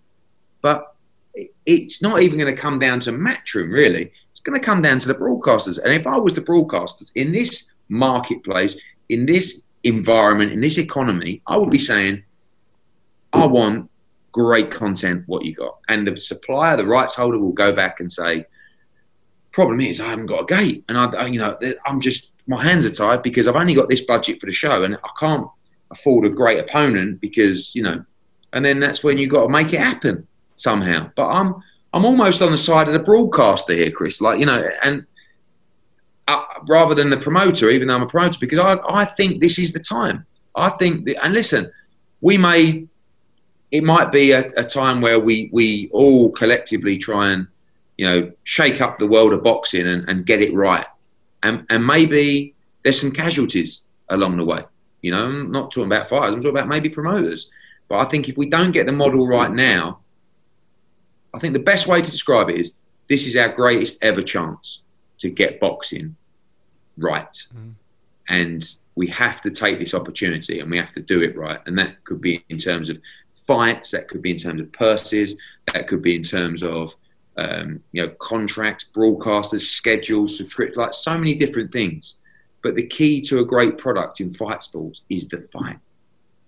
[0.61, 0.92] but
[1.67, 4.99] it's not even going to come down to Matchroom, really It's going to come down
[5.01, 5.79] to the broadcasters.
[5.83, 8.79] And if I was the broadcasters in this marketplace,
[9.09, 12.23] in this environment, in this economy, I would be saying,
[13.33, 13.91] I want
[14.33, 15.79] great content, what you got.
[15.89, 18.47] And the supplier, the rights holder will go back and say,
[19.53, 20.85] problem is I haven't got a gate.
[20.89, 21.57] And I, you know,
[21.87, 24.85] I'm just, my hands are tied because I've only got this budget for the show
[24.85, 25.47] and I can't
[25.91, 28.05] afford a great opponent because, you know,
[28.55, 30.27] and then that's when you've got to make it happen
[30.63, 31.11] somehow.
[31.17, 31.55] But I'm,
[31.93, 34.21] I'm almost on the side of the broadcaster here, Chris.
[34.21, 35.05] Like you know, and
[36.29, 39.59] uh, rather than the promoter, even though I'm a promoter, because I, I think this
[39.59, 40.25] is the time.
[40.55, 41.71] I think, that, and listen,
[42.21, 42.87] we may,
[43.71, 47.47] it might be a, a time where we, we all collectively try and,
[47.97, 50.87] you know, shake up the world of boxing and, and get it right.
[51.43, 54.63] And, and maybe there's some casualties along the way.
[55.01, 57.51] You know, I'm not talking about fighters, I'm talking about maybe promoters.
[57.89, 59.99] But I think if we don't get the model right now,
[61.35, 62.73] I think the best way to describe it is
[63.09, 64.83] this is our greatest ever chance
[65.19, 66.17] to get boxing
[66.97, 67.47] right.
[67.55, 67.75] Mm.
[68.29, 71.61] And we have to take this opportunity and we have to do it right.
[71.67, 72.99] And that could be in terms of
[73.47, 75.37] fights, that could be in terms of purses,
[75.73, 76.95] that could be in terms of
[77.39, 82.17] um, you know contracts, broadcasters, schedules, so trip, like so many different things.
[82.63, 85.79] But the key to a great product in fight sports is the fight.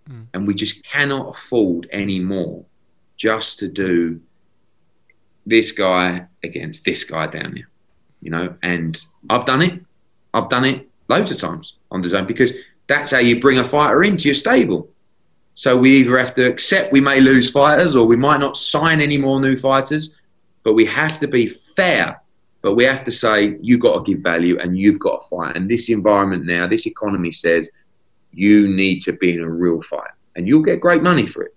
[0.09, 0.26] Mm.
[0.35, 2.64] And we just cannot afford any more
[3.16, 4.20] just to do
[5.47, 7.68] this guy against this guy down there.
[8.20, 9.80] You know, and I've done it.
[10.32, 12.53] I've done it loads of times on DAZN because
[12.86, 14.88] that's how you bring a fighter into your stable.
[15.55, 19.01] So we either have to accept we may lose fighters or we might not sign
[19.01, 20.14] any more new fighters,
[20.64, 22.20] but we have to be fair.
[22.62, 25.57] But we have to say you've got to give value and you've got to fight.
[25.57, 27.70] And this environment now, this economy says
[28.32, 31.55] you need to be in a real fight, and you'll get great money for it.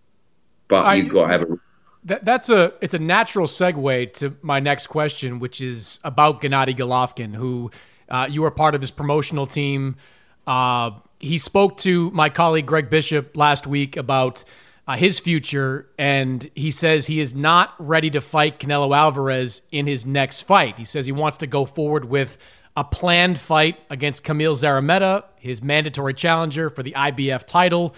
[0.67, 1.59] But I, you've got to have a.
[2.07, 6.75] That, that's a it's a natural segue to my next question, which is about Gennady
[6.75, 7.69] Golovkin, who
[8.07, 9.97] uh, you were part of his promotional team.
[10.45, 14.45] Uh, he spoke to my colleague Greg Bishop last week about
[14.87, 19.85] uh, his future, and he says he is not ready to fight Canelo Alvarez in
[19.85, 20.77] his next fight.
[20.77, 22.37] He says he wants to go forward with
[22.77, 27.93] a planned fight against Kamil Szeremeta, his mandatory challenger for the IBF title.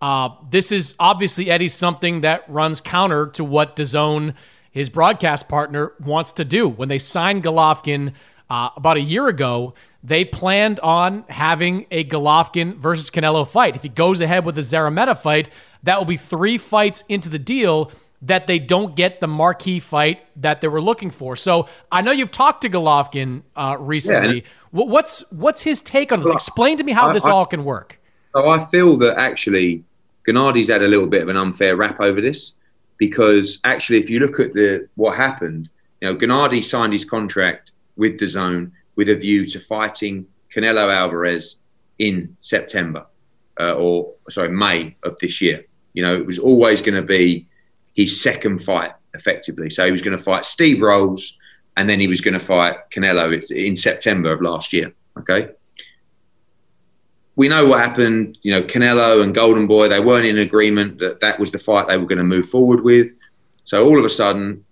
[0.00, 4.34] Uh, this is obviously Eddie something that runs counter to what DAZN,
[4.70, 6.68] his broadcast partner, wants to do.
[6.68, 8.14] When they signed Golovkin
[8.48, 13.76] uh, about a year ago, they planned on having a Golovkin versus Canelo fight.
[13.76, 15.50] If he goes ahead with a Szeremeta fight,
[15.82, 17.92] that will be three fights into the deal
[18.22, 21.36] that they don't get the marquee fight that they were looking for.
[21.36, 24.36] So I know you've talked to Golovkin uh, recently.
[24.36, 24.48] Yeah.
[24.72, 26.30] What's what's his take on this?
[26.30, 27.98] Explain to me how this all can work.
[28.36, 29.84] So I feel that actually
[30.30, 32.54] Gennady's had a little bit of an unfair rap over this
[32.98, 35.68] because actually, if you look at the what happened,
[36.00, 41.56] you know, Gennady signed his contract with DAZN with a view to fighting Canelo Alvarez
[41.98, 43.06] in September
[43.58, 45.64] uh, or sorry May of this year.
[45.92, 47.46] You know, it was always going to be
[47.94, 49.70] his second fight effectively.
[49.70, 51.38] So he was going to fight Steve Rolls
[51.76, 54.92] and then he was going to fight Canelo in September of last year.
[55.18, 55.50] Okay.
[57.40, 58.36] We know what happened.
[58.42, 61.88] You know, Canelo and Golden Boy, they weren't in agreement that that was the fight
[61.88, 63.06] they were going to move forward with.
[63.64, 64.62] So all of a sudden,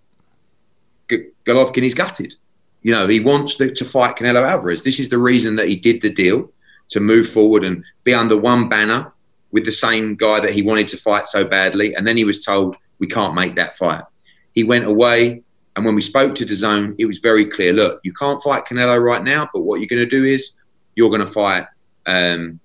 [1.08, 2.34] Golovkin is gutted.
[2.82, 4.82] You know, he wants to, to fight Canelo Alvarez.
[4.82, 6.52] This is the reason that he did the deal
[6.90, 9.14] to move forward and be under one banner
[9.50, 11.94] with the same guy that he wanted to fight so badly.
[11.94, 14.04] And then he was told, we can't make that fight.
[14.52, 15.42] He went away.
[15.74, 19.02] And when we spoke to DAZN, it was very clear look, you can't fight Canelo
[19.02, 20.52] right now, but what you're going to do is
[20.96, 21.66] you're going to fight
[22.08, 22.58] um,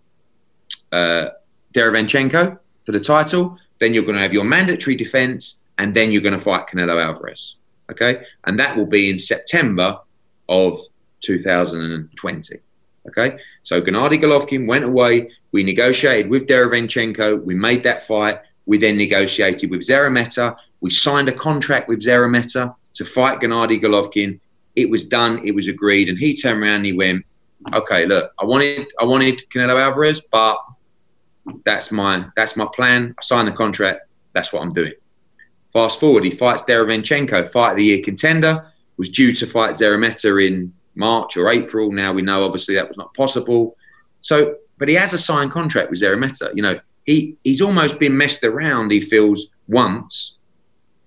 [0.92, 1.30] uh,
[1.74, 3.58] for the title.
[3.80, 5.60] Then you're going to have your mandatory defense.
[5.78, 7.56] And then you're going to fight Canelo Alvarez.
[7.92, 8.24] Okay.
[8.46, 10.00] And that will be in September
[10.48, 10.80] of
[11.22, 12.60] 2020.
[13.08, 13.38] Okay.
[13.64, 15.32] So Gennady Golovkin went away.
[15.52, 17.44] We negotiated with Derevyanchenko.
[17.44, 18.40] We made that fight.
[18.66, 20.56] We then negotiated with Szeremeta.
[20.80, 24.40] We signed a contract with Szeremeta to fight Gennady Golovkin.
[24.76, 25.46] It was done.
[25.46, 26.08] It was agreed.
[26.08, 27.26] And he turned around and he went,
[27.72, 30.58] "Okay, look, I wanted, I wanted Canelo Alvarez, but
[31.66, 33.14] that's my, that's my plan.
[33.18, 34.02] I signed the contract.
[34.34, 34.94] That's what I'm doing."
[35.72, 38.70] Fast forward, he fights Derevyanchenko, fight of the year contender.
[38.98, 41.92] Was due to fight Szeremeta in March or April.
[41.92, 43.76] Now we know, obviously, that was not possible.
[44.22, 46.52] So, but he has a signed contract with Szeremeta.
[46.54, 48.92] You know, he he's almost been messed around.
[48.92, 50.38] He feels once,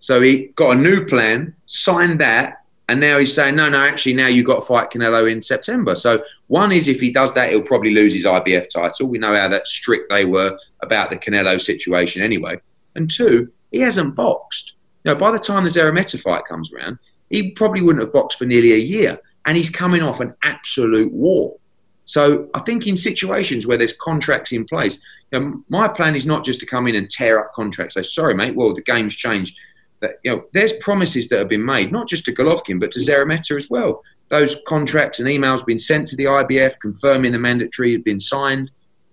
[0.01, 4.15] so he got a new plan, signed that, and now he's saying, no, no, actually,
[4.15, 5.97] now you've got to fight Canelo in September.
[5.97, 9.09] So one is if he does that, he'll probably lose his IBF title.
[9.09, 12.61] We know how that strict they were about the Canelo situation anyway.
[12.95, 14.75] And two, he hasn't boxed.
[15.05, 16.99] You know, by the time the Szeremeta fight comes around,
[17.31, 21.13] he probably wouldn't have boxed for nearly a year, and he's coming off an absolute
[21.13, 21.57] war.
[22.05, 25.01] So I think in situations where there's contracts in place,
[25.33, 27.95] you know, my plan is not just to come in and tear up contracts.
[27.95, 28.55] Say, sorry, mate.
[28.55, 29.59] Well, the game's changed.
[30.01, 33.01] That you know, there's promises that have been made, not just to Golovkin, but to
[33.01, 34.03] Szeremeta as well.
[34.29, 38.71] Those contracts and emails been sent to the IBF confirming the mandatory had been signed.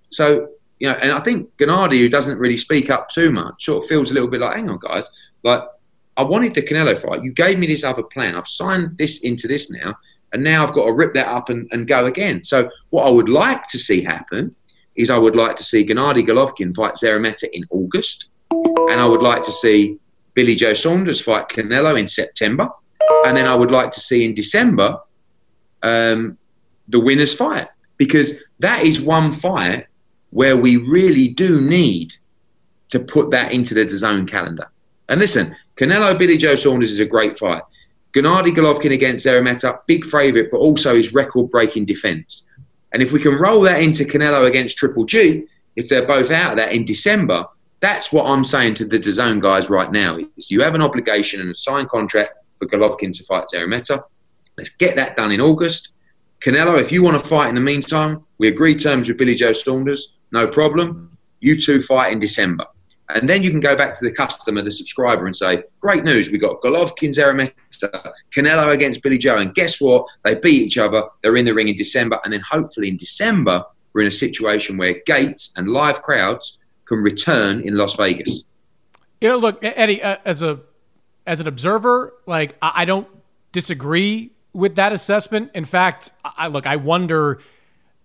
[0.09, 3.83] So you know, and I think Gennady, who doesn't really speak up too much, sort
[3.83, 5.09] of feels a little bit like, hang on, guys,
[5.43, 5.63] like
[6.17, 7.23] I wanted the Canelo fight.
[7.23, 8.35] You gave me this other plan.
[8.35, 9.95] I've signed this into this now,
[10.31, 12.43] And now I've got to rip that up and, and go again.
[12.43, 14.55] So what I would like to see happen
[14.95, 18.29] is I would like to see Gennady Golovkin fight Szeremeta in August.
[18.51, 19.97] And I would like to see
[20.33, 22.69] Billy Joe Saunders fight Canelo in September.
[23.25, 24.99] And then I would like to see in December
[25.81, 26.37] um,
[26.87, 27.67] the winners fight
[27.97, 29.87] because that is one fight
[30.31, 32.15] where we really do need
[32.89, 34.69] to put that into DAZN calendar.
[35.09, 37.63] And listen, Canelo Billy Joe Saunders is a great fight.
[38.13, 42.45] Gennady Golovkin against Szeremeta, big favourite, but also his record-breaking defence.
[42.91, 46.51] And if we can roll that into Canelo against Triple G, if they're both out
[46.51, 47.45] of that in December,
[47.83, 50.17] that's what I'm saying to the DAZN guys right now.
[50.37, 54.01] Is you have an obligation and a signed contract for Golovkin to fight Szeremeta.
[54.57, 55.89] Let's get that done in August.
[56.45, 59.51] Canelo, if you want to fight in the meantime, we agree terms with Billy Joe
[59.51, 61.09] Saunders, no problem.
[61.41, 62.65] You two fight in December.
[63.09, 66.31] And then you can go back to the customer, the subscriber, and say, great news,
[66.31, 69.39] we got Golovkin, Szeremeta, Canelo against Billy Joe.
[69.39, 70.05] And guess what?
[70.23, 71.03] They beat each other.
[71.21, 72.21] They're in the ring in December.
[72.23, 76.99] And then hopefully in December, we're in a situation where gates and live crowds can
[76.99, 78.43] return in Las Vegas.
[79.21, 80.59] You know, look, Eddie, uh, as a
[81.25, 83.07] as an observer, like I, don't
[83.53, 85.51] disagree with that assessment.
[85.55, 87.39] In fact, I look, I wonder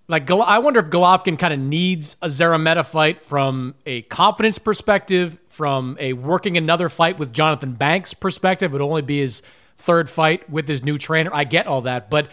[0.07, 5.37] like I wonder if Golovkin kind of needs a Szeremeta fight from a confidence perspective,
[5.49, 8.71] from a working another fight with Johnathon Banks perspective.
[8.71, 9.43] It would only be his
[9.77, 11.31] third fight with his new trainer.
[11.33, 12.29] I get all that, but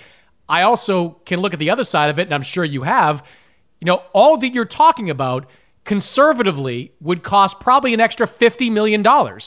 [0.48, 3.26] I also can look at the other side of it, and I'm sure you have.
[3.82, 5.50] You know, all that you're talking about
[5.86, 9.04] conservatively would cost probably an extra $50 million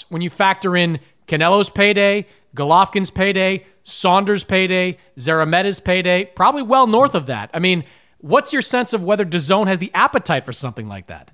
[0.08, 2.26] when you factor in Canelo's payday,
[2.56, 7.50] Golovkin's payday, Saunders' payday, Szeremeta's payday, probably well north of that.
[7.52, 7.84] I mean,
[8.18, 11.32] what's your sense of whether DAZN has the appetite for something like that?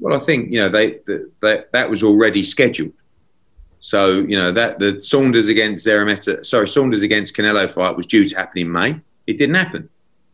[0.00, 1.00] Well, I think you know they,
[1.40, 2.92] they that was already scheduled.
[3.80, 8.24] So you know that the Saunders against Szeremeta, sorry, Saunders against Canelo fight was due
[8.24, 9.00] to happen in May.
[9.26, 9.88] It didn't happen.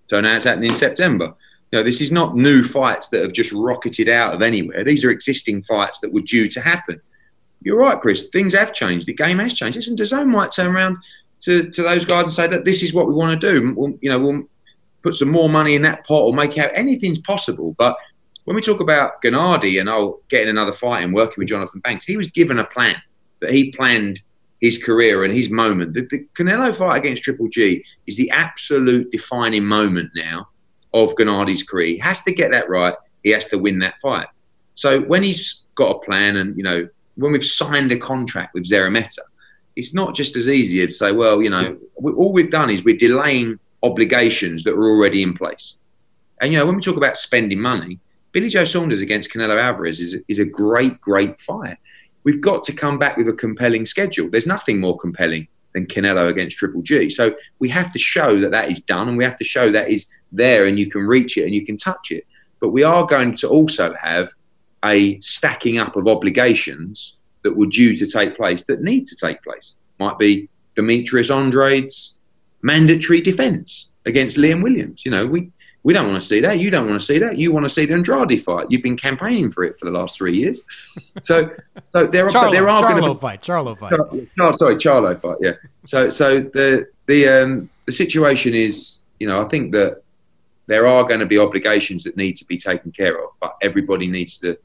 [0.08, 1.34] So now it's happening in September.
[1.74, 4.84] Know, this is not new fights that have just rocketed out of anywhere.
[4.84, 7.00] These are existing fights that were due to happen.
[7.62, 8.28] You're right, Chris.
[8.28, 9.06] Things have changed.
[9.06, 9.76] The game has changed.
[9.76, 10.98] Listen, DAZN might turn around
[11.40, 13.74] to, to those guys and say, that this is what we want to do.
[13.74, 14.44] We'll, you know, we'll
[15.02, 17.74] put some more money in that pot or make out anything's possible.
[17.76, 17.96] But
[18.44, 22.04] when we talk about Gennady and oh, getting another fight and working with Johnathon Banks,
[22.04, 23.02] he was given a plan
[23.40, 24.20] that he planned
[24.60, 25.94] his career and his moment.
[25.94, 30.50] The, the Canelo fight against Triple G is the absolute defining moment now
[30.94, 31.88] of Gennady's career.
[31.88, 32.94] He has to get that right.
[33.22, 34.28] He has to win that fight.
[34.74, 38.64] So when he's got a plan and, you know, when we've signed a contract with
[38.64, 39.18] Szeremeta,
[39.76, 42.96] it's not just as easy to say, well, you know, all we've done is we're
[42.96, 45.74] delaying obligations that are already in place.
[46.40, 47.98] And, you know, when we talk about spending money,
[48.32, 51.76] Billy Joe Saunders against Canelo Alvarez is, is a great, great fight.
[52.24, 54.28] We've got to come back with a compelling schedule.
[54.28, 57.10] There's nothing more compelling than Canelo against Triple G.
[57.10, 59.90] So we have to show that that is done and we have to show that
[59.90, 60.06] is
[60.36, 62.26] there and you can reach it and you can touch it.
[62.60, 64.30] But we are going to also have
[64.84, 69.42] a stacking up of obligations that were due to take place that need to take
[69.42, 69.74] place.
[69.98, 72.16] Might be Demetrius Andrade's
[72.62, 75.04] mandatory defence against Liam Williams.
[75.04, 75.50] You know, we,
[75.82, 76.58] we don't want to see that.
[76.58, 77.36] You don't want to see that.
[77.36, 78.66] You want to see the Andrade fight.
[78.70, 80.62] You've been campaigning for it for the last three years.
[81.22, 81.48] So,
[81.92, 83.40] so there are Charlo, there are Charlo going to be, fight.
[83.40, 84.28] Charlo fight.
[84.36, 85.36] no, sorry, Charlo fight.
[85.40, 85.52] Yeah.
[85.84, 90.02] So so the the um, the situation is, you know, I think that
[90.66, 94.06] there are going to be obligations that need to be taken care of, but everybody
[94.06, 94.56] needs to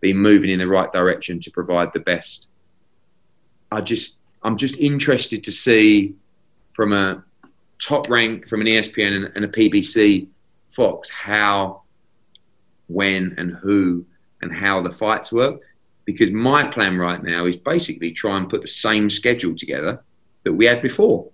[0.00, 2.48] be moving in the right direction to provide the best.
[3.70, 6.14] I just I'm just interested to see
[6.74, 7.24] from a
[7.80, 10.28] top rank from an ESPN and, a PBC
[10.70, 11.82] Fox how,
[12.88, 14.04] when, and who
[14.42, 15.60] and how the fights work.
[16.04, 20.02] Because my plan right now is basically try and put the same schedule together
[20.42, 21.30] that we had before.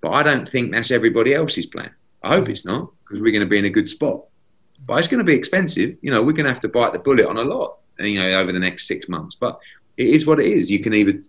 [0.00, 1.90] But I don't think that's everybody else's plan.
[2.22, 4.22] I hope it's not because we're going to be in a good spot.
[4.86, 5.96] But it's going to be expensive.
[6.00, 8.40] You know, we're going to have to bite the bullet on a lot, you know,
[8.40, 9.36] over the next six months.
[9.36, 9.60] But
[9.98, 10.70] it is what it is.
[10.70, 11.22] You can either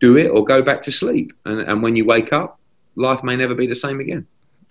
[0.00, 1.32] do it or go back to sleep.
[1.44, 2.58] And, and when you wake up,
[2.96, 4.26] life may never be the same again.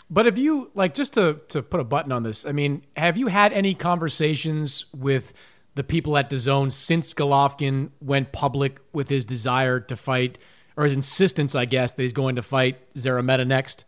[0.09, 2.45] But have you like just to to put a button on this?
[2.45, 5.33] I mean, have you had any conversations with
[5.75, 10.37] the people at DAZN since Golovkin went public with his desire to fight
[10.75, 13.85] or his insistence, I guess, that he's going to fight Szeremeta next?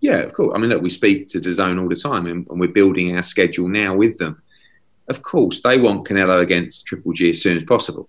[0.00, 0.52] Yeah, of course.
[0.54, 3.22] I mean, look, we speak to DAZN all the time, and, and we're building our
[3.22, 4.42] schedule now with them.
[5.08, 8.08] Of course, they want Canelo against Triple G as soon as possible.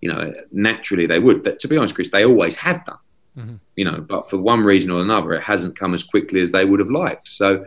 [0.00, 1.42] You know, naturally they would.
[1.42, 2.98] But to be honest, Chris, they always have done.
[3.36, 3.54] Mm-hmm.
[3.76, 6.64] You know, but for one reason or another, it hasn't come as quickly as they
[6.64, 7.28] would have liked.
[7.28, 7.64] So,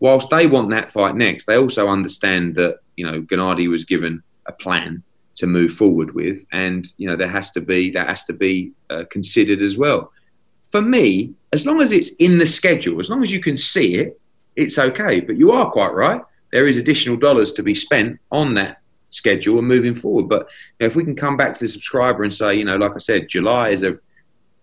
[0.00, 4.22] whilst they want that fight next, they also understand that you know Gennady was given
[4.46, 5.02] a plan
[5.34, 8.72] to move forward with, and you know there has to be that has to be
[8.88, 10.12] uh, considered as well.
[10.70, 13.96] For me, as long as it's in the schedule, as long as you can see
[13.96, 14.20] it,
[14.56, 15.20] it's okay.
[15.20, 16.22] But you are quite right.
[16.52, 20.28] There is additional dollars to be spent on that schedule and moving forward.
[20.28, 20.48] But
[20.78, 22.92] you know, if we can come back to the subscriber and say, you know, like
[22.94, 23.98] I said, July is a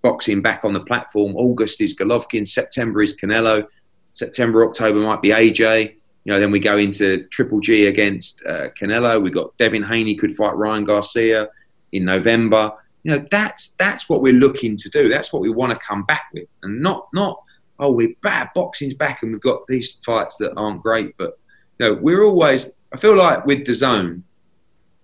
[0.02, 1.36] boxing back on the platform.
[1.36, 2.48] August is Golovkin.
[2.48, 3.66] September is Canelo.
[4.14, 5.96] September, October might be AJ.
[6.26, 9.22] You know, then we go into Triple G against uh, Canelo.
[9.22, 11.50] We've got Devin Haney could fight Ryan Garcia
[11.92, 12.74] in November.
[13.04, 15.10] You know, that's that's what we're looking to do.
[15.10, 17.42] That's what we want to come back with, and not not
[17.80, 21.16] oh we're bad boxing's back and we've got these fights that aren't great.
[21.18, 21.40] But
[21.80, 22.70] you know, we're always.
[22.92, 24.24] I feel like with DAZN,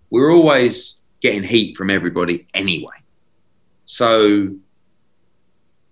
[0.09, 2.95] we're always getting heat from everybody anyway.
[3.85, 4.55] So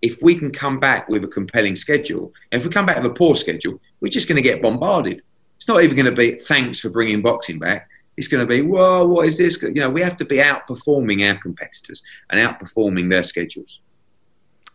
[0.01, 3.15] if we can come back with a compelling schedule, if we come back with a
[3.15, 5.21] poor schedule, we're just going to get bombarded.
[5.57, 7.87] It's not even going to be thanks for bringing boxing back.
[8.17, 9.61] It's going to be, whoa, what is this?
[9.61, 13.79] You know, we have to be outperforming our competitors and outperforming their schedules.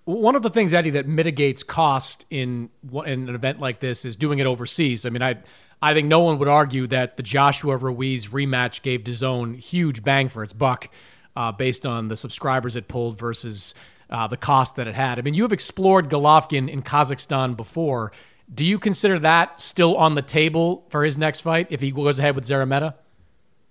[0.05, 2.71] One of the things, Eddie, that mitigates cost in
[3.05, 5.05] in an event like this is doing it overseas.
[5.05, 5.37] I mean, I
[5.83, 10.29] I think no one would argue that the Joshua Ruiz rematch gave DAZN huge bang
[10.29, 10.89] for its buck,
[11.37, 13.75] uh, based on the subscribers it pulled versus
[14.11, 15.19] uh, the cost that it had.
[15.19, 18.13] I mean, you have explored Golovkin in Kazakhstan before.
[18.53, 22.19] Do you consider that still on the table for his next fight if he goes
[22.19, 22.95] ahead with Szeremeta?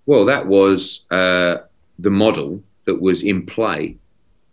[0.08, 1.58] Well, that was uh,
[1.98, 3.98] the model that was in play,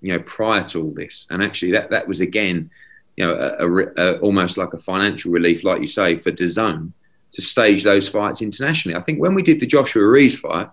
[0.02, 2.70] you know, prior to all this, and actually that that was again,
[3.16, 6.92] you know, a, a, a, almost like a financial relief, like you say, for DAZN
[7.32, 8.98] to stage those fights internationally.
[8.98, 10.68] I think when we did the Joshua Ruiz fight,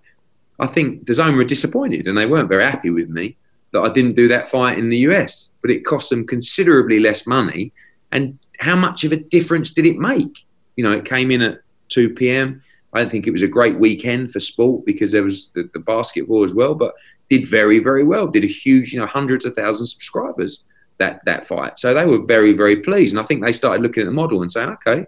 [0.59, 3.37] I think DAZN were disappointed and they weren't very happy with me
[3.71, 7.25] that I didn't do that fight in the US, but it cost them considerably less
[7.25, 7.71] money.
[8.11, 10.45] And how much of a difference did it make?
[10.75, 11.61] You know, it came in at
[11.91, 12.65] 2 p.m.
[12.93, 15.79] I don't think it was a great weekend for sport because there was the, the
[15.79, 16.95] basketball as well, but
[17.29, 18.27] did very, very well.
[18.27, 20.65] Did a huge, you know, hundreds of thousands of subscribers
[20.99, 21.79] that that fight.
[21.79, 23.15] So they were very, very pleased.
[23.15, 25.07] And I think they started looking at the model and saying, okay,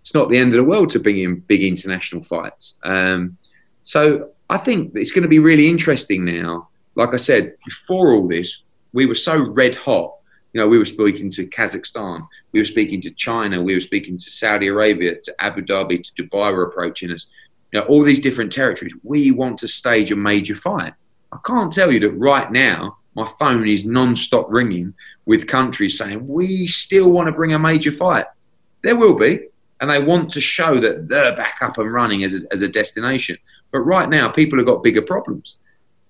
[0.00, 2.76] it's not the end of the world to bring in big international fights.
[2.84, 3.36] Um,
[3.82, 8.26] so I think it's going to be really interesting now like I said before all
[8.26, 10.14] this, we were so red hot.
[10.52, 14.16] You know, we were speaking to Kazakhstan, we were speaking to China, we were speaking
[14.16, 17.26] to Saudi Arabia, to Abu Dhabi, to Dubai were approaching us.
[17.72, 18.94] You know, all these different territories.
[19.02, 20.94] We want to stage a major fight.
[21.32, 24.94] I can't tell you that right now my phone is non-stop ringing
[25.24, 28.26] with countries saying we still want to bring a major fight.
[28.82, 29.48] There will be,
[29.80, 32.68] and they want to show that they're back up and running as a, as a
[32.68, 33.36] destination.
[33.72, 35.56] But right now, people have got bigger problems.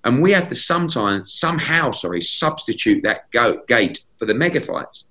[0.05, 3.31] And we have to sometimes, somehow, sorry, substitute that
[3.67, 5.05] gate for the mega fights.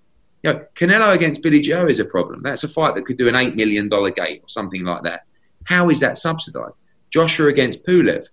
[0.44, 2.42] You know, Canelo against Billy Joe is a problem.
[2.44, 5.26] That's a fight that could do an $8 million gate or something like that.
[5.64, 6.76] How is that subsidized?
[7.10, 8.28] Joshua against Pulev.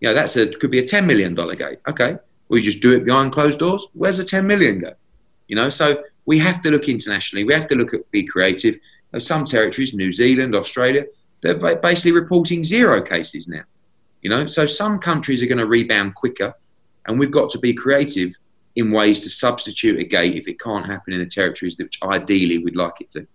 [0.00, 1.78] You know, that's a could be a $10 million gate.
[1.88, 2.18] Okay.
[2.48, 3.88] We just do it behind closed doors.
[3.94, 4.92] Where's the 10 million go?
[5.48, 7.44] You know, so we have to look internationally.
[7.44, 8.76] We have to look at be creative.
[9.18, 11.06] Some territories, New Zealand, Australia,
[11.40, 13.62] they're basically reporting zero cases now.
[14.20, 16.52] You know, so some countries are going to rebound quicker,
[17.06, 18.34] and we've got to be creative
[18.76, 22.58] in ways to substitute a gate if it can't happen in the territories which ideally
[22.58, 23.26] we'd like it to.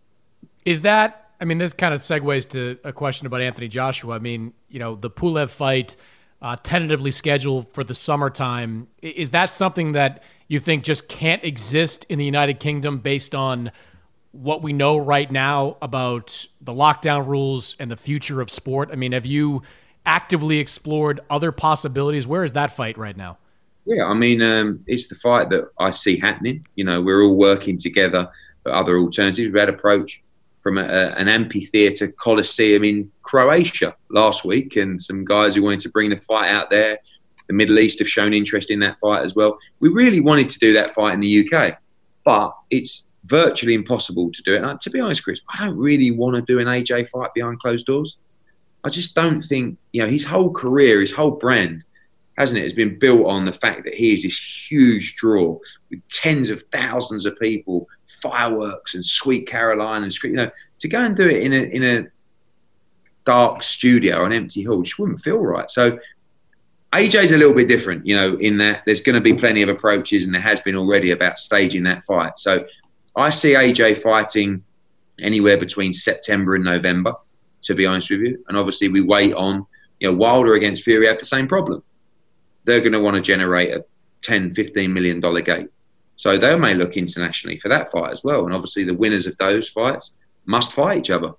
[0.66, 1.32] Is that?
[1.42, 4.16] I mean, this kind of segues to a question about Anthony Joshua.
[4.16, 5.96] I mean, you know, the Pulev fight
[6.40, 8.88] uh, tentatively scheduled for the summertime.
[9.02, 13.72] Is that something that you think just can't exist in the United Kingdom based on
[14.34, 18.90] what we know right now about the lockdown rules and the future of sport?
[18.92, 19.64] I mean, have you
[20.06, 22.28] actively explored other possibilities?
[22.28, 23.40] Where is that fight right now?
[23.86, 26.66] Yeah, I mean, um, it's the fight that I see happening.
[26.76, 28.30] You know, we're all working together
[28.64, 29.52] for other alternatives.
[29.52, 30.24] We had approach
[30.62, 35.80] from a, a, an amphitheatre coliseum in Croatia last week, and some guys who wanted
[35.82, 37.00] to bring the fight out there.
[37.48, 39.58] The Middle East have shown interest in that fight as well.
[39.80, 41.78] We really wanted to do that fight in the UK,
[42.24, 44.64] but it's virtually impossible to do it.
[44.64, 47.60] And to be honest, Chris, I don't really want to do an AJ fight behind
[47.60, 48.18] closed doors.
[48.84, 51.84] I just don't think, you know, his whole career, his whole brand,
[52.38, 55.58] hasn't it, It's been built on the fact that he is this huge draw
[55.90, 57.88] with tens of thousands of people,
[58.22, 61.84] fireworks and Sweet Caroline and you know, to go and do it in a in
[61.84, 62.08] a
[63.26, 65.70] dark studio, an empty hall, just wouldn't feel right.
[65.70, 66.00] So
[66.94, 69.70] AJ's a little bit different, you know, in that there's going to be plenty of
[69.70, 72.38] approaches, and there has been already about staging that fight.
[72.38, 72.66] So
[73.16, 74.64] I see AJ fighting
[75.20, 77.14] anywhere between September and November
[77.64, 78.44] to be honest with you.
[78.48, 79.66] And obviously, we wait on,
[80.00, 81.84] you know, Wilder against Fury have the same problem.
[82.64, 83.84] They're going to want to generate a
[84.22, 85.68] 10, 15 million dollar gate.
[86.16, 88.46] So they may look internationally for that fight as well.
[88.46, 90.16] And obviously, the winners of those fights
[90.46, 91.32] must fight each other.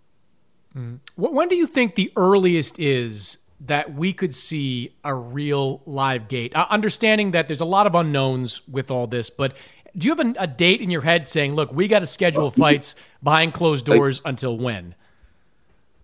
[0.77, 0.99] Mm.
[1.17, 6.57] When do you think the earliest is that we could see a real live gate?
[6.57, 9.57] Uh, understanding that there's a lot of unknowns with all this, but
[9.95, 12.51] Do you have a, a date in your head saying, "Look, we got to schedule
[12.51, 14.95] fights behind closed doors until when"?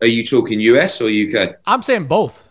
[0.03, 1.57] Are you talking US or UK?
[1.67, 2.49] I'm saying both.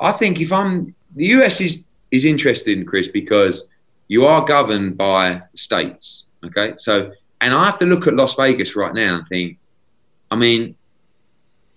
[0.00, 3.66] I think if I'm the US is is interesting, Chris, because
[4.08, 6.24] you are governed by states.
[6.44, 9.58] Okay, so and I have to look at Las Vegas right now and think,
[10.30, 10.76] I mean,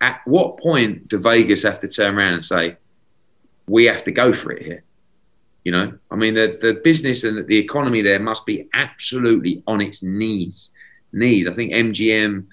[0.00, 2.76] at what point do Vegas have to turn around and say,
[3.66, 4.82] we have to go for it here?
[5.64, 9.80] You know, I mean, the the business and the economy there must be absolutely on
[9.80, 10.70] its knees.
[11.12, 11.46] Knees.
[11.48, 12.46] I think MGM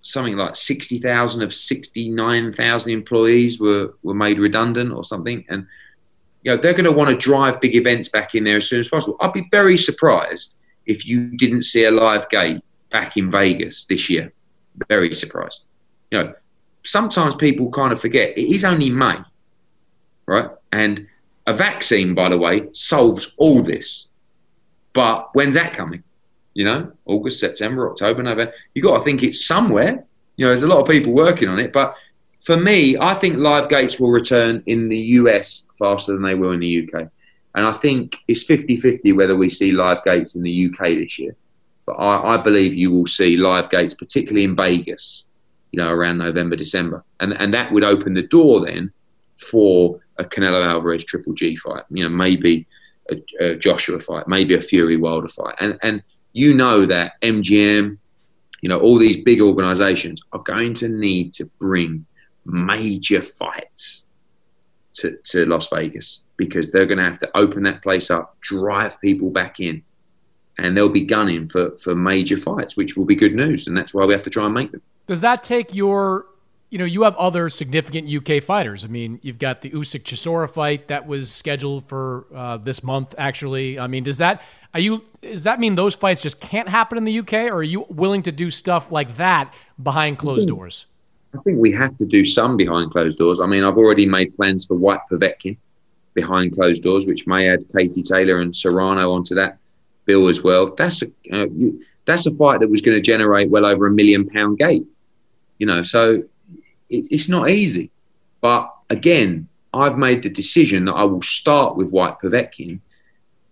[0.00, 5.44] something like 60,000 of 69,000 employees were, were made redundant or something.
[5.48, 5.66] And,
[6.48, 8.80] you know, they're going to want to drive big events back in there as soon
[8.80, 9.18] as possible.
[9.20, 10.54] I'd be very surprised
[10.86, 14.32] if you didn't see a live gate back in Vegas this year.
[14.88, 15.64] Very surprised.
[16.10, 16.34] You know,
[16.84, 19.16] sometimes people kind of forget it is only May,
[20.24, 20.48] right?
[20.72, 21.06] And
[21.46, 24.06] a vaccine, by the way, solves all this.
[24.94, 26.02] But when's that coming?
[26.58, 28.52] you know, August, September, October, November.
[28.74, 30.04] You've got to think it's somewhere.
[30.36, 31.72] You know, there's a lot of people working on it.
[31.72, 31.94] But
[32.44, 36.52] for me, I think live gates will return in the US faster than they will
[36.52, 37.08] in the UK.
[37.54, 41.18] And I think it's 50 50 whether we see live gates in the UK this
[41.18, 41.34] year.
[41.86, 45.24] But I, I believe you will see live gates, particularly in Vegas,
[45.72, 47.02] you know, around November, December.
[47.20, 48.92] And, and that would open the door then
[49.38, 51.84] for a Canelo Alvarez Triple G fight.
[51.90, 52.66] You know, maybe
[53.10, 55.54] a, a Joshua fight, maybe a Fury Wilder fight.
[55.60, 56.02] And, and
[56.32, 57.96] you know that MGM,
[58.60, 62.04] you know, all these big organizations are going to need to bring
[62.48, 64.06] major fights
[64.94, 69.00] to, to Las Vegas because they're going to have to open that place up, drive
[69.00, 69.82] people back in,
[70.58, 73.66] and they'll be gunning for, for major fights, which will be good news.
[73.66, 74.82] And that's why we have to try and make them.
[75.06, 76.26] Does that take your
[76.70, 78.84] you know, you have other significant UK fighters.
[78.84, 83.14] I mean, you've got the Usyk Chisora fight that was scheduled for uh, this month.
[83.16, 84.42] Actually, I mean, does that
[84.74, 87.62] are you does that mean those fights just can't happen in the UK, or are
[87.62, 90.86] you willing to do stuff like that behind closed doors?
[91.38, 93.40] I think we have to do some behind closed doors.
[93.40, 95.56] I mean, I've already made plans for Whyte Povetkin
[96.14, 99.58] behind closed doors, which may add Katie Taylor and Serrano onto that
[100.04, 100.74] bill as well.
[100.74, 103.90] That's a uh, you, that's a fight that was going to generate well over a
[103.90, 104.86] million pound gate.
[105.58, 106.24] You know, so
[106.88, 107.90] it's, it's not easy.
[108.40, 112.80] But again, I've made the decision that I will start with Whyte Povetkin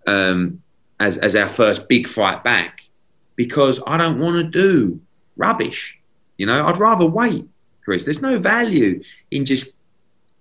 [0.07, 0.63] um,
[0.99, 2.81] as, as our first big fight back
[3.37, 5.01] because I don't want to do
[5.37, 5.99] rubbish.
[6.39, 7.47] You know, I'd rather wait,
[7.87, 8.05] Chris.
[8.05, 9.01] There's no value
[9.31, 9.77] in just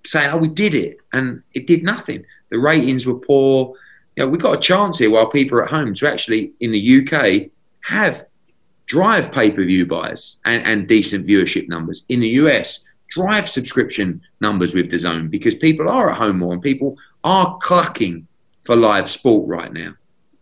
[0.03, 2.25] saying, oh, we did it and it did nothing.
[2.49, 3.75] The ratings were poor.
[4.15, 6.71] You know, we got a chance here while people are at home to actually, in
[6.71, 7.51] the UK,
[7.81, 8.25] have
[8.87, 12.03] drive pay per view buys and, and decent viewership numbers.
[12.09, 16.63] In the US, drive subscription numbers with DAZN because people are at home more and
[16.63, 18.27] people are clucking
[18.63, 19.93] for live sport right now.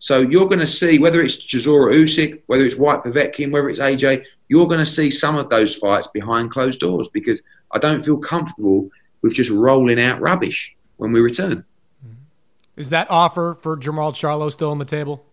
[0.04, 3.80] So you're going to see whether it's Chisora Usyk, whether it's Whyte Povetkin, whether it's
[3.80, 8.04] AJ, you're going to see some of those fights behind closed doors because I don't
[8.04, 8.90] feel comfortable
[9.22, 11.64] with just rolling out rubbish when we return.
[12.06, 12.16] Mm-hmm.
[12.76, 15.24] Is that offer for Jermall Charlo still on the table?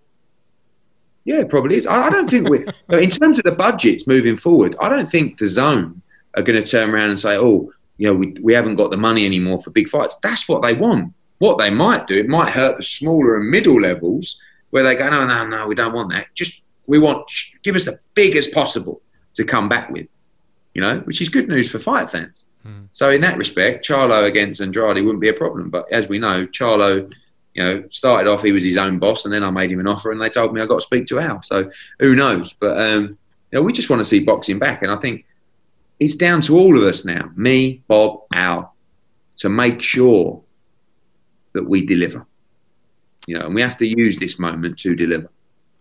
[1.25, 1.85] Yeah, it probably is.
[1.85, 2.59] I, I don't think we,
[2.97, 5.99] in terms of the budgets moving forward, I don't think DAZN
[6.35, 8.95] are going to turn around and say, oh, you know, we, we haven't got the
[8.95, 10.15] money anymore for big fights.
[10.23, 11.13] That's what they want.
[11.39, 14.39] What they might do, it might hurt the smaller and middle levels
[14.71, 16.27] where they go, no, no, no, we don't want that.
[16.33, 17.31] Just, we want,
[17.63, 19.01] give us the biggest possible
[19.35, 20.07] to come back with,
[20.73, 22.43] you know, which is good news for fight fans.
[22.63, 22.83] Hmm.
[22.91, 25.69] So in that respect, Charlo against Andrade wouldn't be a problem.
[25.69, 27.11] But as we know, Charlo
[27.53, 29.87] you know, started off he was his own boss, and then I made him an
[29.87, 31.41] offer, and they told me I got to speak to Al.
[31.41, 31.69] So
[31.99, 32.53] who knows?
[32.53, 33.17] But um,
[33.51, 35.25] you know, we just want to see boxing back, and I think
[35.99, 38.73] it's down to all of us now, me, Bob, Al,
[39.37, 40.41] to make sure
[41.53, 42.25] that we deliver.
[43.27, 45.29] You know, and we have to use this moment to deliver.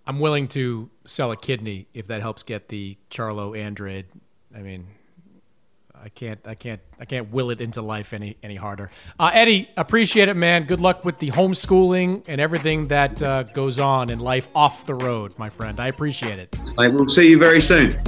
[0.07, 4.07] I'm willing to sell a kidney if that helps get the Charlo Andrade.
[4.55, 4.89] I mean,
[6.03, 8.91] I can't, I can't, I can't will it into life any any harder.
[9.19, 10.65] Uh, Eddie, appreciate it, man.
[10.65, 14.95] Good luck with the homeschooling and everything that uh, goes on in life off the
[14.95, 15.79] road, my friend.
[15.79, 16.57] I appreciate it.
[16.79, 18.01] I will see you very soon.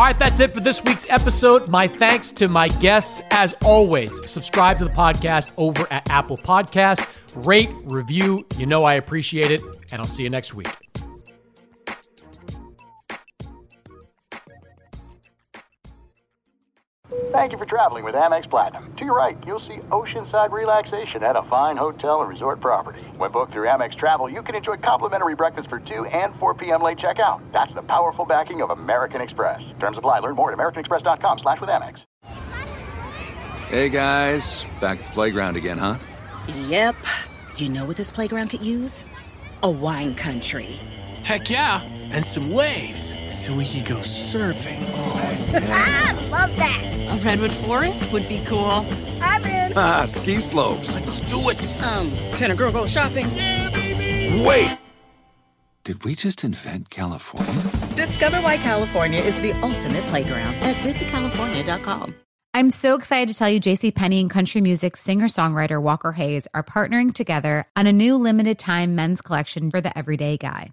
[0.00, 1.68] All right, that's it for this week's episode.
[1.68, 3.20] My thanks to my guests.
[3.30, 7.06] As always, subscribe to the podcast over at Apple Podcasts.
[7.46, 8.46] Rate, review.
[8.56, 9.60] You know I appreciate it.
[9.92, 10.89] And I'll see you next week.
[17.30, 18.92] Thank you for traveling with Amex Platinum.
[18.96, 23.02] To your right, you'll see oceanside relaxation at a fine hotel and resort property.
[23.18, 26.82] When booked through Amex Travel, you can enjoy complimentary breakfast for 2 and 4 p.m.
[26.82, 27.40] late checkout.
[27.52, 29.72] That's the powerful backing of American Express.
[29.78, 30.18] Terms apply.
[30.18, 32.02] Learn more at americanexpress.com slash with Amex.
[33.68, 34.64] Hey, guys.
[34.80, 35.98] Back at the playground again, huh?
[36.66, 36.96] Yep.
[37.54, 39.04] You know what this playground could use?
[39.62, 40.80] A wine country.
[41.22, 41.80] Heck yeah,
[42.12, 44.80] and some waves so we could go surfing.
[45.52, 46.98] Oh, ah, love that.
[47.10, 48.86] A redwood forest would be cool.
[49.20, 49.72] I'm in.
[49.76, 50.94] Ah, ski slopes.
[50.94, 51.66] Let's do it.
[51.84, 53.26] Um, can a girl go shopping?
[53.34, 54.46] Yeah, baby.
[54.46, 54.78] Wait.
[55.82, 57.62] Did we just invent California?
[57.94, 62.14] Discover why California is the ultimate playground at visitcalifornia.com.
[62.52, 66.62] I'm so excited to tell you JC Penney and country music singer-songwriter Walker Hayes are
[66.62, 70.72] partnering together on a new limited time men's collection for the everyday guy.